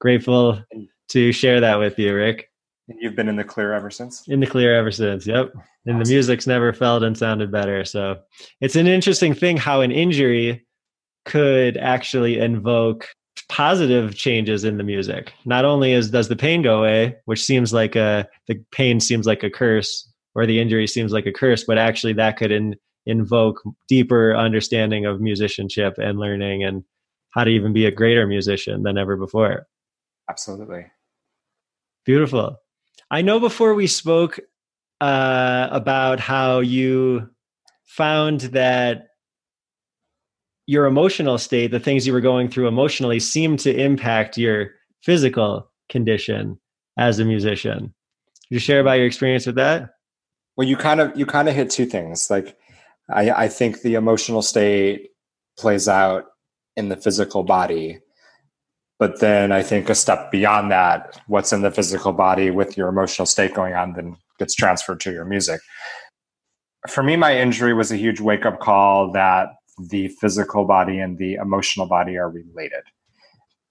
[0.01, 0.62] grateful
[1.09, 2.51] to share that with you rick
[2.88, 4.27] And you've been in the clear ever since?
[4.29, 5.53] In the clear ever since, yep.
[5.87, 5.99] And awesome.
[6.05, 7.85] the music's never felt and sounded better.
[7.85, 8.18] So
[8.61, 10.66] it's an interesting thing how an injury
[11.25, 13.09] could actually invoke
[13.49, 15.33] positive changes in the music.
[15.45, 19.27] Not only is does the pain go away, which seems like a the pain seems
[19.27, 22.75] like a curse or the injury seems like a curse, but actually that could in,
[23.07, 26.85] invoke deeper understanding of musicianship and learning and
[27.31, 29.66] how to even be a greater musician than ever before.
[30.31, 30.87] Absolutely.
[32.05, 32.57] Beautiful.
[33.12, 34.40] I know before we spoke
[35.03, 37.29] uh, about how you
[37.85, 39.09] found that
[40.66, 44.70] your emotional state, the things you were going through emotionally, seemed to impact your
[45.03, 46.59] physical condition
[46.96, 47.92] as a musician.
[48.48, 49.90] Could you share about your experience with that?
[50.57, 52.31] Well, you kind of you kind of hit two things.
[52.31, 52.57] Like,
[53.11, 55.11] I, I think the emotional state
[55.59, 56.25] plays out
[56.79, 58.01] in the physical body,
[59.03, 62.88] but then I think a step beyond that, what's in the physical body with your
[62.88, 65.61] emotional state going on, then gets transferred to your music.
[66.88, 69.49] For me, my injury was a huge wake up call that
[69.91, 72.85] the physical body and the emotional body are related.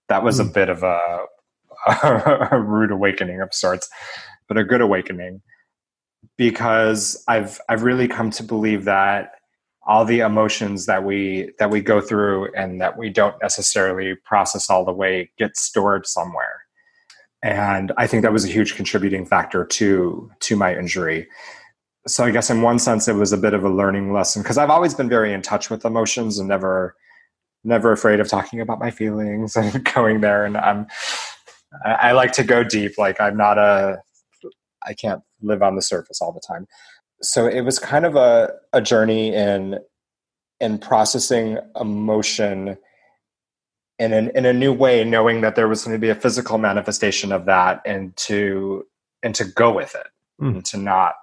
[0.09, 0.51] That was a hmm.
[0.51, 0.99] bit of a,
[2.51, 3.87] a rude awakening of sorts,
[4.49, 5.41] but a good awakening
[6.37, 9.35] because I've I've really come to believe that
[9.83, 14.69] all the emotions that we that we go through and that we don't necessarily process
[14.69, 16.63] all the way get stored somewhere.
[17.43, 21.27] And i think that was a huge contributing factor to to my injury.
[22.07, 24.57] So i guess in one sense it was a bit of a learning lesson because
[24.57, 26.95] i've always been very in touch with emotions and never
[27.63, 30.45] never afraid of talking about my feelings and going there.
[30.45, 30.87] And i'm
[31.85, 32.97] i like to go deep.
[32.99, 34.01] Like i'm not a
[34.83, 36.67] i can't live on the surface all the time
[37.21, 39.79] so it was kind of a, a journey in
[40.59, 42.77] in processing emotion
[43.97, 46.57] in an, in a new way, knowing that there was going to be a physical
[46.57, 48.85] manifestation of that, and to
[49.21, 50.07] and to go with it,
[50.41, 50.55] mm.
[50.55, 51.13] and to not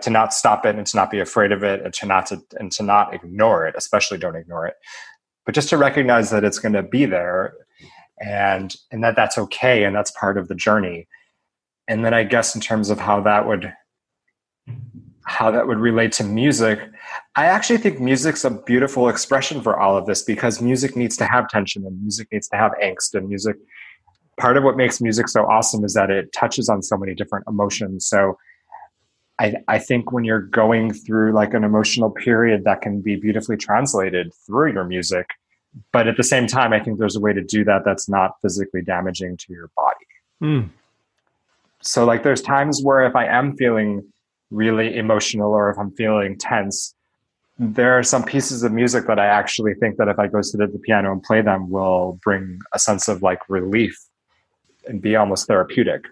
[0.00, 2.42] to not stop it, and to not be afraid of it, and to not to
[2.58, 3.74] and to not ignore it.
[3.76, 4.74] Especially, don't ignore it,
[5.44, 7.54] but just to recognize that it's going to be there,
[8.18, 11.06] and and that that's okay, and that's part of the journey.
[11.86, 13.74] And then I guess in terms of how that would
[15.24, 16.80] how that would relate to music.
[17.36, 21.24] I actually think music's a beautiful expression for all of this because music needs to
[21.26, 23.56] have tension and music needs to have angst and music
[24.38, 27.44] part of what makes music so awesome is that it touches on so many different
[27.48, 28.06] emotions.
[28.06, 28.38] So
[29.38, 33.56] I, I think when you're going through like an emotional period that can be beautifully
[33.56, 35.26] translated through your music.
[35.92, 38.32] But at the same time, I think there's a way to do that that's not
[38.42, 40.06] physically damaging to your body.
[40.42, 40.70] Mm.
[41.80, 44.04] So like there's times where if I am feeling
[44.52, 46.94] really emotional or if I'm feeling tense,
[47.58, 50.60] there are some pieces of music that I actually think that if I go sit
[50.60, 53.96] at the piano and play them will bring a sense of like relief
[54.86, 56.04] and be almost therapeutic.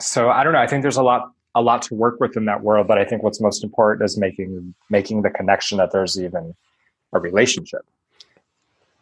[0.00, 0.60] So I don't know.
[0.60, 3.04] I think there's a lot a lot to work with in that world, but I
[3.04, 6.54] think what's most important is making making the connection that there's even
[7.12, 7.84] a relationship.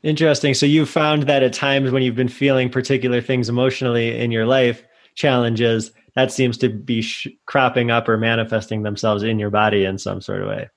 [0.02, 0.54] Interesting.
[0.54, 4.46] So you found that at times when you've been feeling particular things emotionally in your
[4.46, 9.84] life, challenges, that seems to be sh- cropping up or manifesting themselves in your body
[9.84, 10.68] in some sort of way.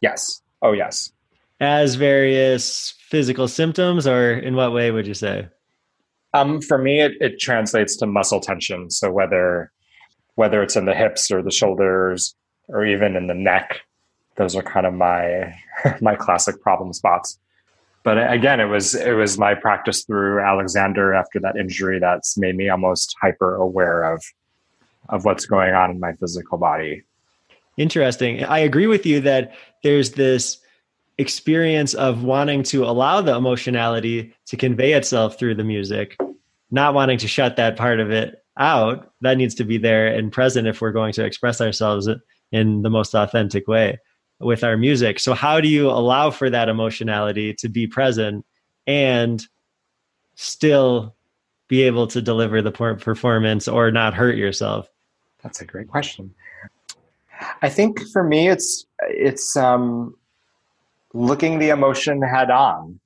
[0.00, 0.42] Yes.
[0.60, 1.10] Oh, yes.
[1.60, 5.48] As various physical symptoms, or in what way would you say?
[6.34, 8.90] Um, for me, it, it translates to muscle tension.
[8.90, 9.72] So whether
[10.34, 12.34] whether it's in the hips or the shoulders
[12.68, 13.80] or even in the neck,
[14.36, 15.54] those are kind of my
[16.00, 17.38] my classic problem spots
[18.02, 22.56] but again, it was it was my practice through Alexander after that injury that's made
[22.56, 24.22] me almost hyper aware of
[25.10, 27.02] of what's going on in my physical body.
[27.76, 28.44] Interesting.
[28.44, 30.58] I agree with you that there's this
[31.18, 36.16] experience of wanting to allow the emotionality to convey itself through the music,
[36.70, 39.12] not wanting to shut that part of it out.
[39.20, 42.08] That needs to be there and present if we're going to express ourselves
[42.52, 43.98] in the most authentic way
[44.40, 45.20] with our music.
[45.20, 48.44] So how do you allow for that emotionality to be present
[48.86, 49.46] and
[50.34, 51.14] still
[51.68, 54.88] be able to deliver the performance or not hurt yourself?
[55.42, 56.34] That's a great question.
[57.62, 60.14] I think for me, it's it's um,
[61.14, 63.00] looking the emotion head on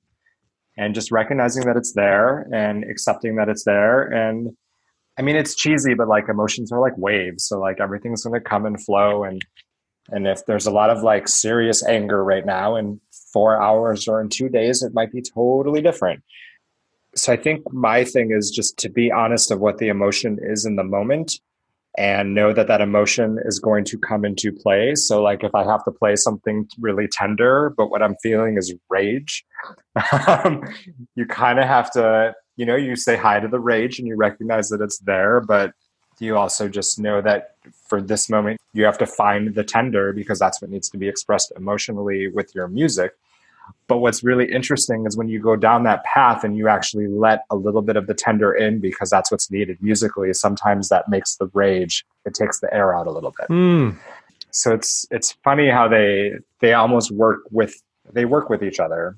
[0.77, 4.01] and just recognizing that it's there and accepting that it's there.
[4.03, 4.55] And
[5.17, 8.49] I mean, it's cheesy, but like emotions are like waves, so like everything's going to
[8.49, 9.41] come and flow, and
[10.09, 12.99] And if there's a lot of like serious anger right now in
[13.33, 16.23] four hours or in two days, it might be totally different.
[17.15, 20.65] So I think my thing is just to be honest of what the emotion is
[20.65, 21.39] in the moment
[21.97, 24.95] and know that that emotion is going to come into play.
[24.95, 28.73] So, like, if I have to play something really tender, but what I'm feeling is
[28.89, 29.45] rage,
[30.27, 30.63] um,
[31.15, 34.15] you kind of have to, you know, you say hi to the rage and you
[34.15, 35.71] recognize that it's there, but
[36.19, 37.55] you also just know that
[37.87, 41.07] for this moment, you have to find the tender because that's what needs to be
[41.07, 43.13] expressed emotionally with your music.
[43.87, 47.45] But what's really interesting is when you go down that path and you actually let
[47.49, 51.35] a little bit of the tender in because that's what's needed musically, sometimes that makes
[51.35, 53.47] the rage, it takes the air out a little bit.
[53.49, 53.97] Mm.
[54.51, 59.17] So it's it's funny how they they almost work with they work with each other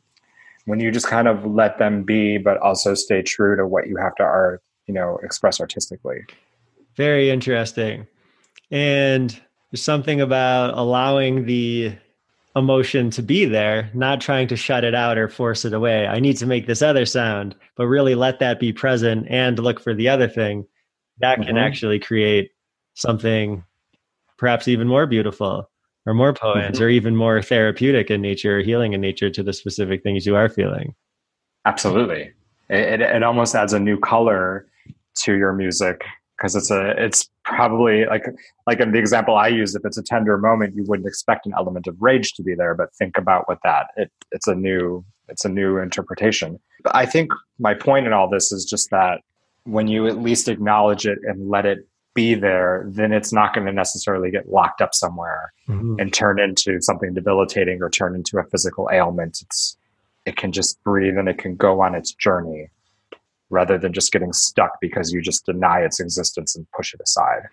[0.66, 3.98] when you just kind of let them be but also stay true to what you
[3.98, 6.26] have to art, you know, express artistically.
[6.98, 8.08] Very interesting.
[8.72, 9.40] And
[9.72, 11.94] there's something about allowing the
[12.56, 16.08] emotion to be there, not trying to shut it out or force it away.
[16.08, 19.80] I need to make this other sound, but really let that be present and look
[19.80, 20.66] for the other thing.
[21.20, 21.58] That can mm-hmm.
[21.58, 22.52] actually create
[22.96, 23.64] something
[24.38, 25.70] perhaps even more beautiful
[26.08, 26.84] or more poems mm-hmm.
[26.84, 30.36] or even more therapeutic in nature or healing in nature to the specific things you
[30.36, 30.96] are feeling.
[31.66, 32.32] Absolutely.
[32.70, 34.68] It, it, it almost adds a new color
[35.16, 36.04] to your music
[36.38, 38.26] because it's a it's probably like
[38.68, 41.54] like in the example I use, if it's a tender moment, you wouldn't expect an
[41.58, 45.04] element of rage to be there, but think about what that it it's a new
[45.28, 46.60] it's a new interpretation.
[46.84, 49.22] But I think my point in all this is just that
[49.64, 53.68] when you at least acknowledge it and let it be there, then it's not going
[53.68, 56.00] to necessarily get locked up somewhere mm-hmm.
[56.00, 59.40] and turn into something debilitating or turn into a physical ailment.
[59.42, 59.78] It's
[60.26, 62.70] it can just breathe and it can go on its journey
[63.50, 67.44] rather than just getting stuck because you just deny its existence and push it aside.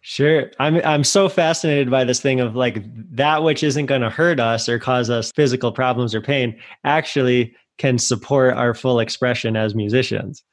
[0.00, 0.50] Sure.
[0.60, 2.82] I'm I'm so fascinated by this thing of like
[3.16, 7.54] that which isn't going to hurt us or cause us physical problems or pain actually
[7.78, 10.44] can support our full expression as musicians.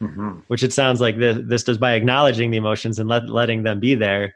[0.00, 0.40] Mm-hmm.
[0.48, 3.80] Which it sounds like this, this does by acknowledging the emotions and let, letting them
[3.80, 4.34] be there.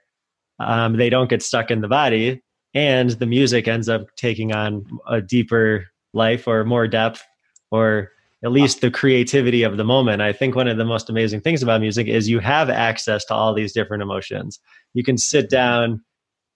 [0.58, 4.86] Um, they don't get stuck in the body, and the music ends up taking on
[5.06, 7.22] a deeper life or more depth
[7.70, 8.10] or
[8.42, 10.22] at least the creativity of the moment.
[10.22, 13.34] I think one of the most amazing things about music is you have access to
[13.34, 14.58] all these different emotions.
[14.94, 15.56] You can sit mm-hmm.
[15.56, 16.04] down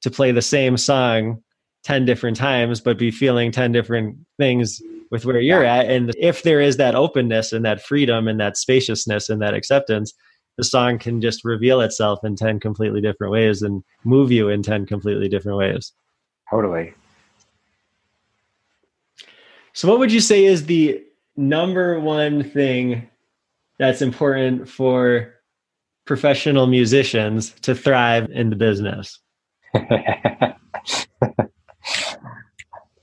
[0.02, 1.42] to play the same song
[1.84, 5.90] 10 different times, but be feeling 10 different things with where you're at.
[5.90, 10.14] And if there is that openness and that freedom and that spaciousness and that acceptance,
[10.56, 14.62] the song can just reveal itself in 10 completely different ways and move you in
[14.62, 15.92] 10 completely different ways.
[16.50, 16.94] Totally.
[19.72, 21.02] So, what would you say is the
[21.36, 23.08] number one thing
[23.78, 25.34] that's important for
[26.04, 29.20] professional musicians to thrive in the business?
[29.74, 29.84] oh,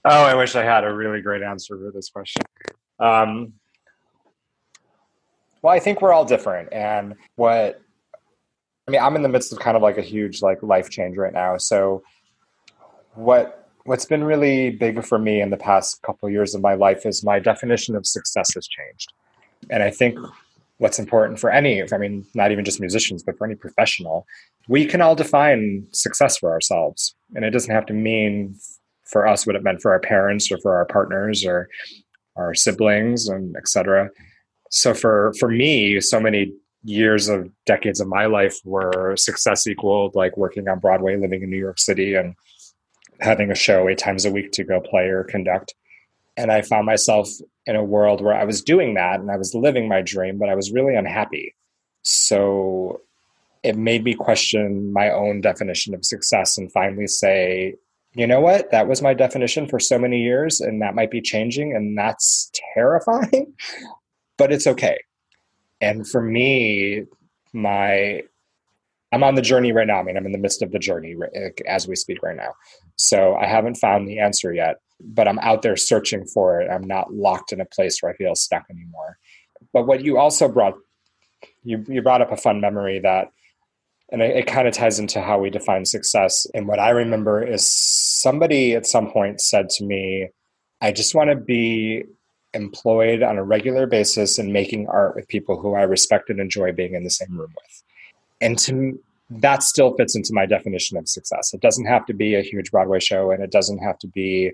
[0.06, 2.44] I wish I had a really great answer for this question.
[3.00, 3.54] Um,
[5.62, 7.82] well, I think we're all different, and what
[8.88, 11.18] I mean, I'm in the midst of kind of like a huge like life change
[11.18, 11.58] right now.
[11.58, 12.04] So,
[13.14, 16.74] what what's been really big for me in the past couple of years of my
[16.74, 19.14] life is my definition of success has changed.
[19.70, 20.18] And I think
[20.78, 24.26] what's important for any, I mean, not even just musicians, but for any professional,
[24.68, 27.16] we can all define success for ourselves.
[27.36, 28.56] And it doesn't have to mean
[29.06, 31.70] for us what it meant for our parents or for our partners or
[32.36, 34.10] our siblings and etc.
[34.70, 40.16] So for for me, so many years of decades of my life were success equaled
[40.16, 42.36] like working on Broadway, living in New York City and
[43.22, 45.74] having a show eight times a week to go play or conduct.
[46.38, 47.30] And I found myself
[47.66, 50.50] in a world where I was doing that and I was living my dream, but
[50.50, 51.56] I was really unhappy.
[52.04, 53.02] So
[53.64, 57.76] it made me question my own definition of success and finally say,
[58.14, 58.72] you know what?
[58.72, 62.52] That was my definition for so many years, and that might be changing, and that's
[62.74, 63.54] terrifying,
[64.38, 65.00] but it's okay.
[65.80, 67.06] And for me,
[67.54, 68.24] my
[69.14, 70.00] I'm on the journey right now.
[70.00, 71.16] I mean, I'm in the midst of the journey
[71.68, 72.54] as we speak right now.
[73.02, 76.70] So I haven't found the answer yet, but I'm out there searching for it.
[76.70, 79.18] I'm not locked in a place where I feel stuck anymore.
[79.74, 80.76] But what you also brought,
[81.64, 83.32] you, you brought up a fun memory that,
[84.12, 86.46] and it, it kind of ties into how we define success.
[86.54, 90.30] And what I remember is somebody at some point said to me,
[90.82, 92.04] I just want to be
[92.54, 96.72] employed on a regular basis and making art with people who I respect and enjoy
[96.74, 97.84] being in the same room with
[98.42, 99.00] and to
[99.40, 101.54] that still fits into my definition of success.
[101.54, 104.52] It doesn't have to be a huge Broadway show and it doesn't have to be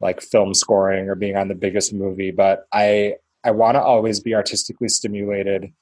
[0.00, 3.14] like film scoring or being on the biggest movie, but I
[3.44, 5.72] I want to always be artistically stimulated,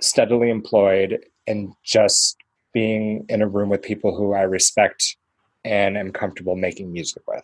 [0.00, 2.36] steadily employed and just
[2.74, 5.16] being in a room with people who I respect
[5.64, 7.42] and am comfortable making music with.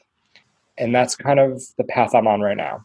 [0.76, 2.84] And that's kind of the path I'm on right now.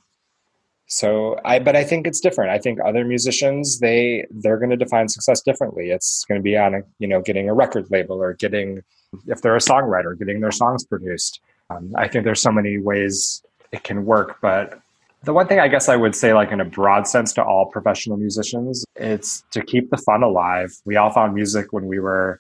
[0.88, 2.52] So I but I think it's different.
[2.52, 5.92] I think other musicians they they're going to define success differently.
[5.92, 8.82] It's going to be on a, you know getting a record label or getting
[9.28, 11.42] if they're a songwriter getting their songs produced.
[11.70, 14.80] Um, I think there's so many ways it can work, but
[15.24, 17.66] the one thing I guess I would say, like in a broad sense, to all
[17.66, 20.72] professional musicians, it's to keep the fun alive.
[20.86, 22.40] We all found music when we were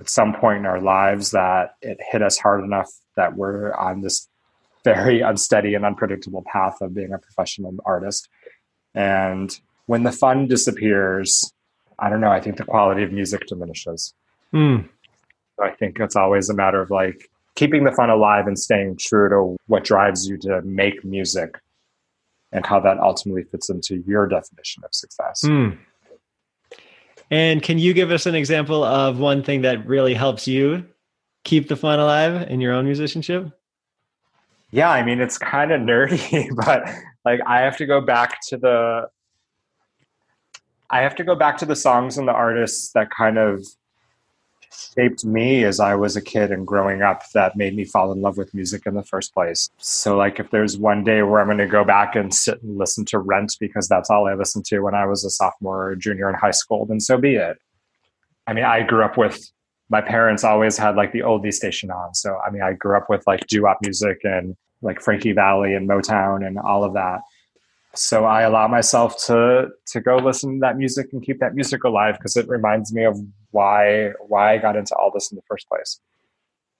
[0.00, 4.00] at some point in our lives that it hit us hard enough that we're on
[4.00, 4.28] this
[4.86, 8.28] very unsteady and unpredictable path of being a professional artist.
[8.94, 9.50] And
[9.86, 11.52] when the fun disappears,
[11.98, 14.14] I don't know, I think the quality of music diminishes.
[14.54, 14.88] Mm.
[15.60, 19.28] I think it's always a matter of like keeping the fun alive and staying true
[19.28, 21.58] to what drives you to make music
[22.52, 25.42] and how that ultimately fits into your definition of success.
[25.44, 25.78] Mm.
[27.30, 30.86] And can you give us an example of one thing that really helps you
[31.42, 33.50] keep the fun alive in your own musicianship?
[34.70, 36.88] Yeah, I mean, it's kind of nerdy, but
[37.24, 39.08] like I have to go back to the
[40.90, 43.64] I have to go back to the songs and the artists that kind of
[44.72, 48.20] shaped me as I was a kid and growing up that made me fall in
[48.20, 49.70] love with music in the first place.
[49.78, 52.76] So, like, if there's one day where I'm going to go back and sit and
[52.76, 55.96] listen to Rent because that's all I listened to when I was a sophomore or
[55.96, 57.58] junior in high school, then so be it.
[58.46, 59.50] I mean, I grew up with
[59.88, 62.14] my parents always had like the oldie station on.
[62.14, 65.74] So, I mean, I grew up with like doo wop music and like Frankie Valli
[65.74, 67.20] and Motown and all of that
[67.98, 71.84] so I allow myself to to go listen to that music and keep that music
[71.84, 73.18] alive because it reminds me of
[73.50, 76.00] why why I got into all this in the first place.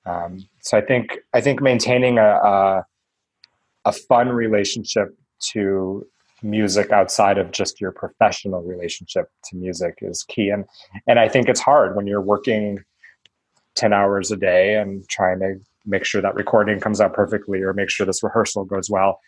[0.04, 2.86] Um, so I think I think maintaining a, a
[3.86, 5.16] a fun relationship
[5.52, 6.06] to
[6.42, 10.64] music outside of just your professional relationship to music is key and
[11.06, 12.84] and I think it's hard when you're working
[13.76, 15.54] 10 hours a day and trying to
[15.84, 19.20] make sure that recording comes out perfectly or make sure this rehearsal goes well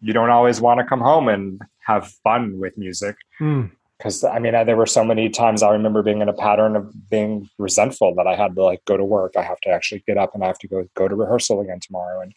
[0.00, 3.16] you don't always want to come home and have fun with music.
[3.38, 4.34] Because mm.
[4.34, 7.10] I mean, I, there were so many times I remember being in a pattern of
[7.10, 9.34] being resentful that I had to like go to work.
[9.36, 11.80] I have to actually get up and I have to go go to rehearsal again
[11.80, 12.32] tomorrow, and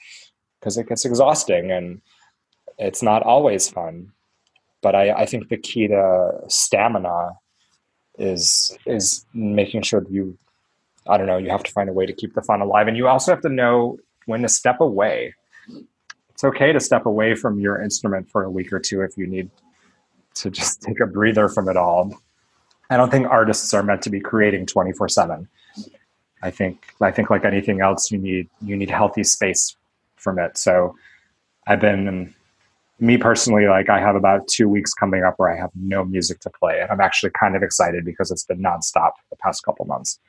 [0.60, 2.02] because it gets exhausting and
[2.78, 4.14] it's not always fun.
[4.82, 7.32] But I, I think the key to stamina
[8.18, 10.38] is is making sure that you
[11.10, 12.88] I don't know, you have to find a way to keep the fun alive.
[12.88, 15.34] And you also have to know when to step away
[16.40, 19.28] it's okay to step away from your instrument for a week or two if you
[19.28, 19.50] need
[20.36, 22.18] to just take a breather from it all.
[22.90, 25.48] I don't think artists are meant to be creating 24/7.
[26.42, 29.76] I think I think like anything else you need you need healthy space
[30.16, 30.58] from it.
[30.58, 30.96] So
[31.68, 32.34] I've been
[33.02, 36.40] me personally like I have about 2 weeks coming up where I have no music
[36.42, 39.86] to play and I'm actually kind of excited because it's been nonstop the past couple
[39.86, 40.20] months.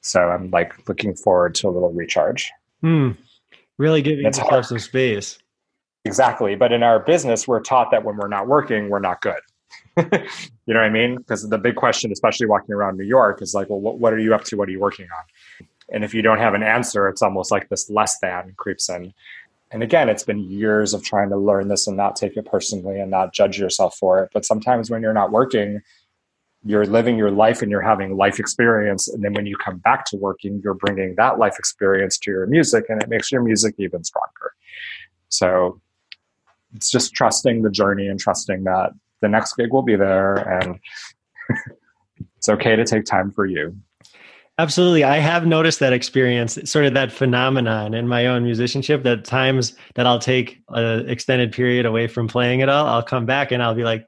[0.00, 2.50] So I'm like looking forward to a little recharge.
[2.80, 3.10] Hmm.
[3.78, 4.66] Really giving it's yourself hard.
[4.66, 5.38] some space.
[6.04, 6.54] Exactly.
[6.54, 9.40] But in our business, we're taught that when we're not working, we're not good.
[9.96, 10.04] you
[10.74, 11.16] know what I mean?
[11.16, 14.18] Because the big question, especially walking around New York, is like, well, what, what are
[14.18, 14.56] you up to?
[14.56, 15.66] What are you working on?
[15.92, 19.12] And if you don't have an answer, it's almost like this less than creeps in.
[19.72, 22.98] And again, it's been years of trying to learn this and not take it personally
[22.98, 24.30] and not judge yourself for it.
[24.32, 25.80] But sometimes when you're not working,
[26.64, 29.08] you're living your life and you're having life experience.
[29.08, 32.46] And then when you come back to working you're bringing that life experience to your
[32.46, 34.52] music and it makes your music even stronger.
[35.28, 35.80] So
[36.74, 38.90] it's just trusting the journey and trusting that
[39.20, 40.78] the next gig will be there and
[42.36, 43.76] it's okay to take time for you.
[44.58, 45.04] Absolutely.
[45.04, 49.74] I have noticed that experience, sort of that phenomenon in my own musicianship that times
[49.94, 53.62] that I'll take an extended period away from playing it all, I'll come back and
[53.62, 54.06] I'll be like,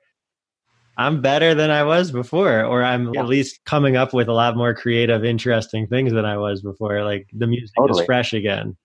[0.97, 3.20] I'm better than I was before, or I'm yeah.
[3.20, 7.03] at least coming up with a lot more creative, interesting things than I was before.
[7.05, 8.03] Like the music totally.
[8.03, 8.76] is fresh again.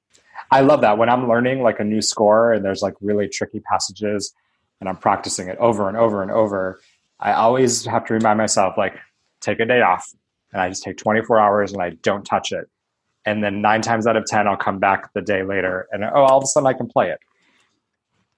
[0.52, 3.60] I love that when I'm learning like a new score and there's like really tricky
[3.60, 4.34] passages
[4.80, 6.80] and I'm practicing it over and over and over.
[7.20, 8.96] I always have to remind myself like
[9.42, 10.10] take a day off
[10.54, 12.70] and I just take 24 hours and I don't touch it.
[13.26, 16.24] And then nine times out of 10, I'll come back the day later and oh,
[16.24, 17.20] all of a sudden I can play it.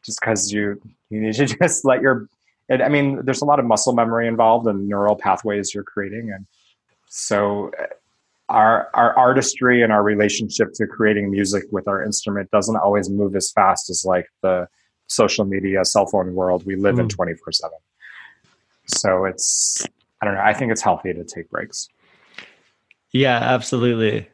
[0.03, 2.27] Just because you you need to just let your
[2.69, 6.31] it, I mean, there's a lot of muscle memory involved and neural pathways you're creating.
[6.33, 6.45] And
[7.07, 7.87] so uh,
[8.47, 13.35] our, our artistry and our relationship to creating music with our instrument doesn't always move
[13.35, 14.67] as fast as like the
[15.07, 17.01] social media, cell phone world we live mm.
[17.01, 17.77] in 24 seven.
[18.85, 19.85] So it's,
[20.21, 20.41] I don't know.
[20.41, 21.89] I think it's healthy to take breaks.
[23.11, 24.27] Yeah, absolutely.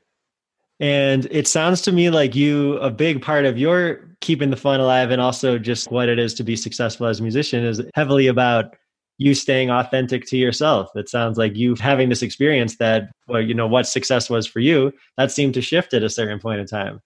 [0.80, 4.80] And it sounds to me like you, a big part of your keeping the fun
[4.80, 8.28] alive and also just what it is to be successful as a musician is heavily
[8.28, 8.76] about
[9.18, 10.90] you staying authentic to yourself.
[10.96, 14.60] It sounds like you having this experience that, well, you know, what success was for
[14.60, 17.00] you, that seemed to shift at a certain point in time.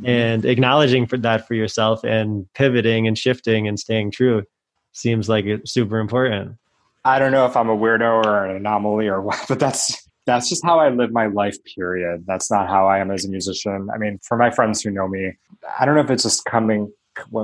[0.00, 0.08] Mm-hmm.
[0.08, 4.44] And acknowledging for that for yourself and pivoting and shifting and staying true
[4.92, 6.56] seems like it's super important.
[7.04, 10.48] I don't know if I'm a weirdo or an anomaly or what, but that's that's
[10.48, 12.24] just how I live my life, period.
[12.26, 13.88] That's not how I am as a musician.
[13.92, 15.32] I mean, for my friends who know me,
[15.78, 16.92] I don't know if it's just coming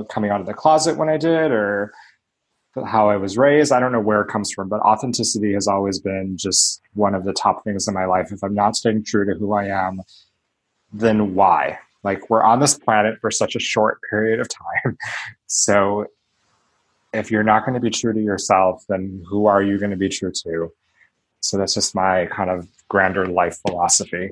[0.09, 1.93] coming out of the closet when I did or
[2.85, 3.71] how I was raised.
[3.71, 7.23] I don't know where it comes from, but authenticity has always been just one of
[7.23, 8.31] the top things in my life.
[8.31, 10.01] If I'm not staying true to who I am,
[10.91, 11.79] then why?
[12.03, 14.97] Like, we're on this planet for such a short period of time.
[15.51, 16.05] So,
[17.11, 19.97] if you're not going to be true to yourself, then who are you going to
[19.97, 20.71] be true to?
[21.41, 24.31] So, that's just my kind of grander life philosophy.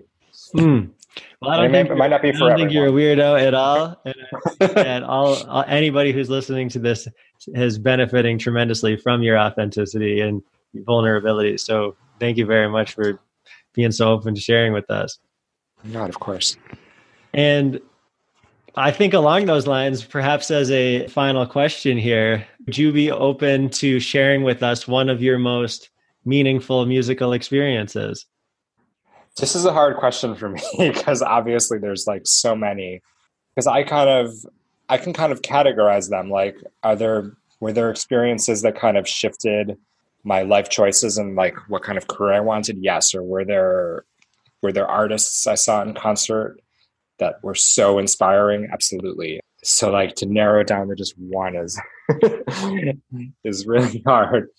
[0.53, 0.91] Mm.
[1.41, 3.41] Well, I don't, think, it might not be for I don't think you're a weirdo
[3.41, 3.99] at all.
[4.05, 7.07] And, and all, all, anybody who's listening to this
[7.47, 10.41] is benefiting tremendously from your authenticity and
[10.73, 11.57] vulnerability.
[11.57, 13.19] So thank you very much for
[13.73, 15.19] being so open to sharing with us.
[15.83, 16.57] Not, of course.
[17.33, 17.79] And
[18.75, 23.69] I think along those lines, perhaps as a final question here, would you be open
[23.69, 25.89] to sharing with us one of your most
[26.27, 28.25] meaningful musical experiences?
[29.37, 33.01] This is a hard question for me because obviously there's like so many.
[33.55, 34.33] Because I kind of
[34.89, 36.29] I can kind of categorize them.
[36.29, 39.77] Like, are there were there experiences that kind of shifted
[40.23, 42.77] my life choices and like what kind of career I wanted?
[42.81, 43.15] Yes.
[43.15, 44.05] Or were there
[44.61, 46.59] were there artists I saw in concert
[47.19, 48.67] that were so inspiring?
[48.71, 49.39] Absolutely.
[49.63, 51.79] So like to narrow down to just one is
[53.43, 54.49] is really hard.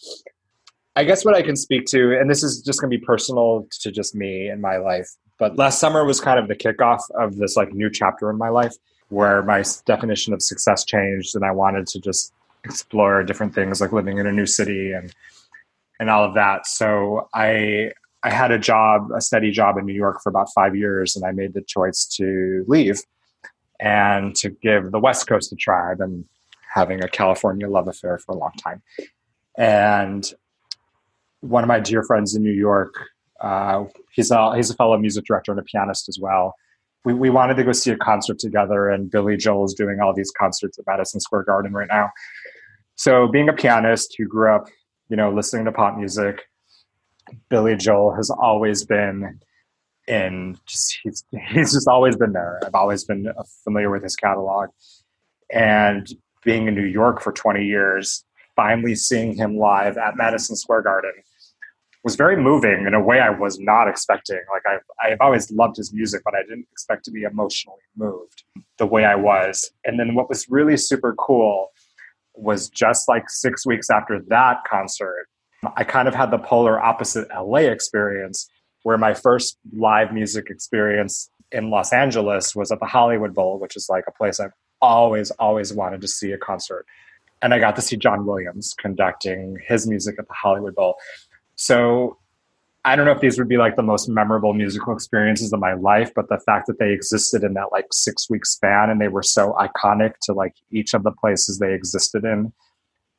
[0.99, 3.69] I guess what I can speak to, and this is just going to be personal
[3.83, 7.37] to just me and my life, but last summer was kind of the kickoff of
[7.37, 8.75] this like new chapter in my life
[9.09, 12.33] where my definition of success changed and I wanted to just
[12.65, 15.15] explore different things like living in a new city and
[16.01, 16.67] and all of that.
[16.67, 17.93] So I
[18.25, 21.25] I had a job, a steady job in New York for about five years, and
[21.25, 23.01] I made the choice to leave
[23.79, 25.93] and to give the West Coast a try.
[25.93, 26.25] I've been
[26.75, 28.83] having a California love affair for a long time.
[29.57, 30.35] And
[31.41, 32.95] one of my dear friends in New York,
[33.41, 36.55] uh, he's a he's a fellow music director and a pianist as well
[37.05, 40.13] we, we wanted to go see a concert together, and Billy Joel is doing all
[40.13, 42.11] these concerts at Madison Square Garden right now.
[42.97, 44.69] So, being a pianist who grew up,
[45.09, 46.43] you know, listening to pop music,
[47.49, 49.41] Billy Joel has always been
[50.07, 52.61] in just he's he's just always been there.
[52.67, 53.33] I've always been
[53.65, 54.69] familiar with his catalog,
[55.51, 56.07] and
[56.45, 58.25] being in New York for 20 years,
[58.57, 61.13] finally seeing him live at Madison Square Garden
[62.05, 64.41] was very moving in a way I was not expecting.
[64.53, 68.45] Like I've I've always loved his music, but I didn't expect to be emotionally moved
[68.79, 69.71] the way I was.
[69.85, 71.71] And then what was really super cool
[72.35, 75.29] was just like six weeks after that concert,
[75.77, 78.49] I kind of had the polar opposite LA experience
[78.85, 83.77] where my first live music experience in Los Angeles was at the Hollywood Bowl, which
[83.77, 86.87] is like a place I've always, always wanted to see a concert.
[87.43, 90.97] And I got to see John Williams conducting his music at the Hollywood Bowl.
[91.59, 92.17] So
[92.85, 95.75] I don't know if these would be like the most memorable musical experiences of my
[95.75, 99.09] life, but the fact that they existed in that like six week span and they
[99.09, 102.53] were so iconic to like each of the places they existed in,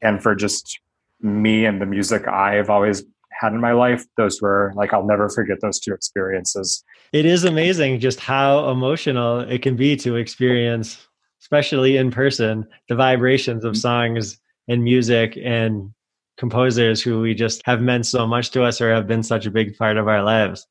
[0.02, 0.80] and for just
[1.22, 3.04] me and the music I've always
[3.42, 6.84] had in my life, those were like I'll never forget those two experiences.
[7.12, 11.06] It is amazing just how emotional it can be to experience,
[11.42, 13.80] especially in person, the vibrations of mm-hmm.
[13.80, 15.92] songs and music and
[16.40, 19.52] composers who we just have meant so much to us or have been such a
[19.52, 20.66] big part of our lives.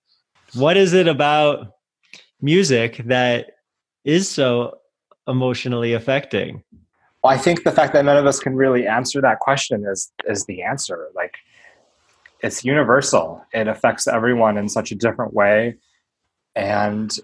[0.55, 1.75] What is it about
[2.41, 3.51] music that
[4.03, 4.79] is so
[5.29, 6.65] emotionally affecting?
[7.23, 10.11] Well, I think the fact that none of us can really answer that question is
[10.27, 11.09] is the answer.
[11.15, 11.35] Like
[12.41, 13.45] it's universal.
[13.53, 15.77] It affects everyone in such a different way.
[16.57, 17.15] And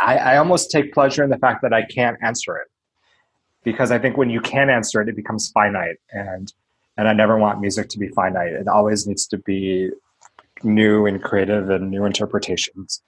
[0.00, 2.68] I, I almost take pleasure in the fact that I can't answer it.
[3.64, 5.98] Because I think when you can answer it, it becomes finite.
[6.10, 6.52] And
[6.96, 8.52] and I never want music to be finite.
[8.52, 9.90] It always needs to be
[10.62, 13.02] new and creative and new interpretations.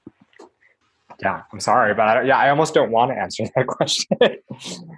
[1.22, 4.18] Yeah, I'm sorry, but I, yeah, I almost don't want to answer that question.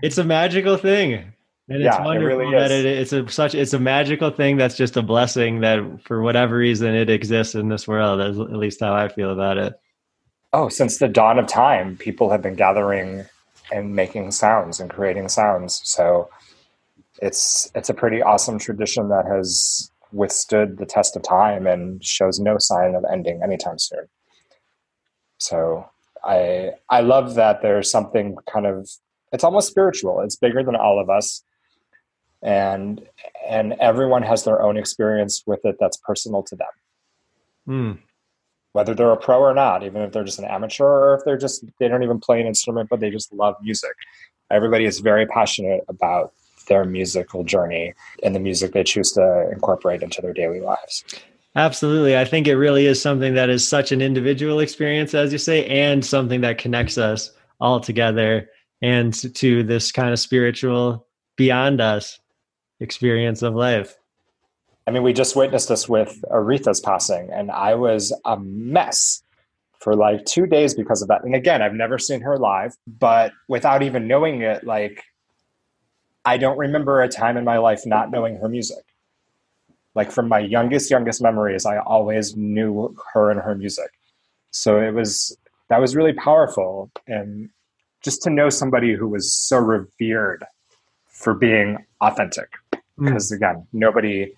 [0.03, 1.15] it's a magical thing,
[1.69, 4.57] and it's yeah, wonderful it really that it, it's a such it's a magical thing
[4.57, 8.21] that's just a blessing that for whatever reason it exists in this world.
[8.21, 9.75] That's at least how I feel about it.
[10.53, 13.27] Oh, since the dawn of time, people have been gathering
[13.73, 15.83] and making sounds and creating sounds.
[15.85, 16.31] So
[17.23, 22.39] it's it's a pretty awesome tradition that has withstood the test of time and shows
[22.39, 24.07] no sign of ending anytime soon.
[25.39, 25.89] So
[26.25, 28.89] I I love that there's something kind of
[29.33, 30.21] it's almost spiritual.
[30.21, 31.43] It's bigger than all of us.
[32.43, 33.03] and
[33.49, 36.75] and everyone has their own experience with it that's personal to them.
[37.69, 37.99] Mm.
[38.73, 41.39] Whether they're a pro or not, even if they're just an amateur or if they're
[41.39, 43.95] just they don't even play an instrument but they just love music.
[44.51, 46.33] Everybody is very passionate about
[46.67, 51.05] their musical journey and the music they choose to incorporate into their daily lives.
[51.55, 52.17] Absolutely.
[52.17, 55.65] I think it really is something that is such an individual experience, as you say,
[55.67, 58.51] and something that connects us all together
[58.83, 61.07] and to this kind of spiritual
[61.37, 62.21] beyond us
[62.81, 63.97] experience of life.
[64.87, 69.23] I mean, we just witnessed this with Aretha's passing, and I was a mess
[69.81, 71.25] for like two days because of that.
[71.25, 75.03] And again, I've never seen her live, but without even knowing it, like,
[76.27, 78.85] I don't remember a time in my life not knowing her music.
[79.95, 83.91] Like, from my youngest, youngest memories, I always knew her and her music.
[84.51, 85.37] So it was,
[85.69, 86.91] that was really powerful.
[87.07, 87.49] And
[88.03, 90.45] just to know somebody who was so revered
[91.09, 92.51] for being authentic
[92.99, 93.37] because mm.
[93.37, 94.33] again nobody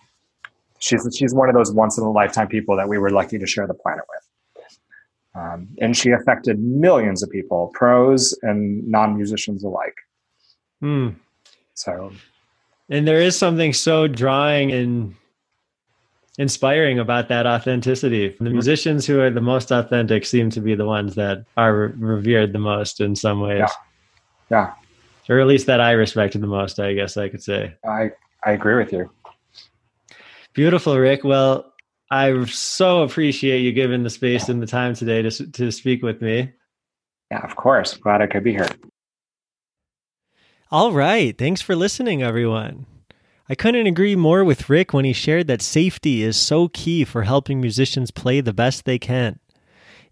[0.79, 3.47] she's she's one of those once in a lifetime people that we were lucky to
[3.47, 4.79] share the planet with
[5.35, 9.97] um, and she affected millions of people pros and non-musicians alike
[10.83, 11.15] mm.
[11.79, 12.13] So
[12.91, 15.15] and there is something so drawing and
[16.39, 18.53] inspiring about that authenticity the mm-hmm.
[18.53, 22.59] musicians who are the most authentic seem to be the ones that are revered the
[22.59, 23.69] most in some ways yeah,
[24.51, 24.73] yeah
[25.29, 27.75] or at least that I respected the most, I guess I could say.
[27.87, 28.11] I,
[28.45, 29.11] I agree with you.
[30.55, 31.25] Beautiful, Rick.
[31.25, 31.73] Well,
[32.11, 36.23] I so appreciate you giving the space and the time today to, to speak with
[36.23, 36.53] me.
[37.31, 37.95] Yeah, of course.
[37.95, 38.69] Glad I could be here.
[40.71, 41.37] All right.
[41.39, 42.85] Thanks for listening, everyone.
[43.49, 47.23] I couldn't agree more with Rick when he shared that safety is so key for
[47.23, 49.39] helping musicians play the best they can.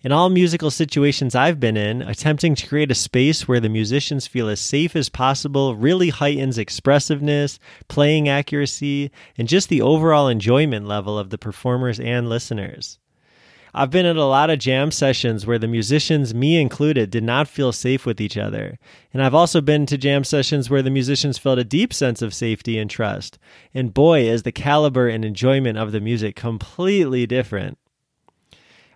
[0.00, 4.26] In all musical situations I've been in, attempting to create a space where the musicians
[4.26, 10.86] feel as safe as possible really heightens expressiveness, playing accuracy, and just the overall enjoyment
[10.86, 12.98] level of the performers and listeners.
[13.78, 17.46] I've been at a lot of jam sessions where the musicians, me included, did not
[17.46, 18.78] feel safe with each other.
[19.12, 22.32] And I've also been to jam sessions where the musicians felt a deep sense of
[22.32, 23.38] safety and trust.
[23.74, 27.76] And boy, is the caliber and enjoyment of the music completely different.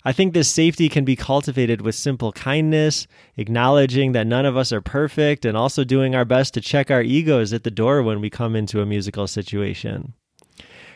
[0.02, 3.06] I think this safety can be cultivated with simple kindness,
[3.36, 7.02] acknowledging that none of us are perfect, and also doing our best to check our
[7.02, 10.14] egos at the door when we come into a musical situation.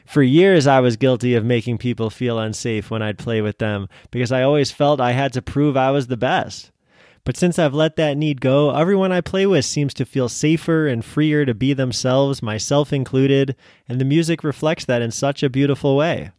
[0.04, 3.88] For years, I was guilty of making people feel unsafe when I'd play with them
[4.10, 6.70] because I always felt I had to prove I was the best.
[7.24, 10.86] But since I've let that need go, everyone I play with seems to feel safer
[10.86, 13.56] and freer to be themselves, myself included,
[13.88, 16.32] and the music reflects that in such a beautiful way.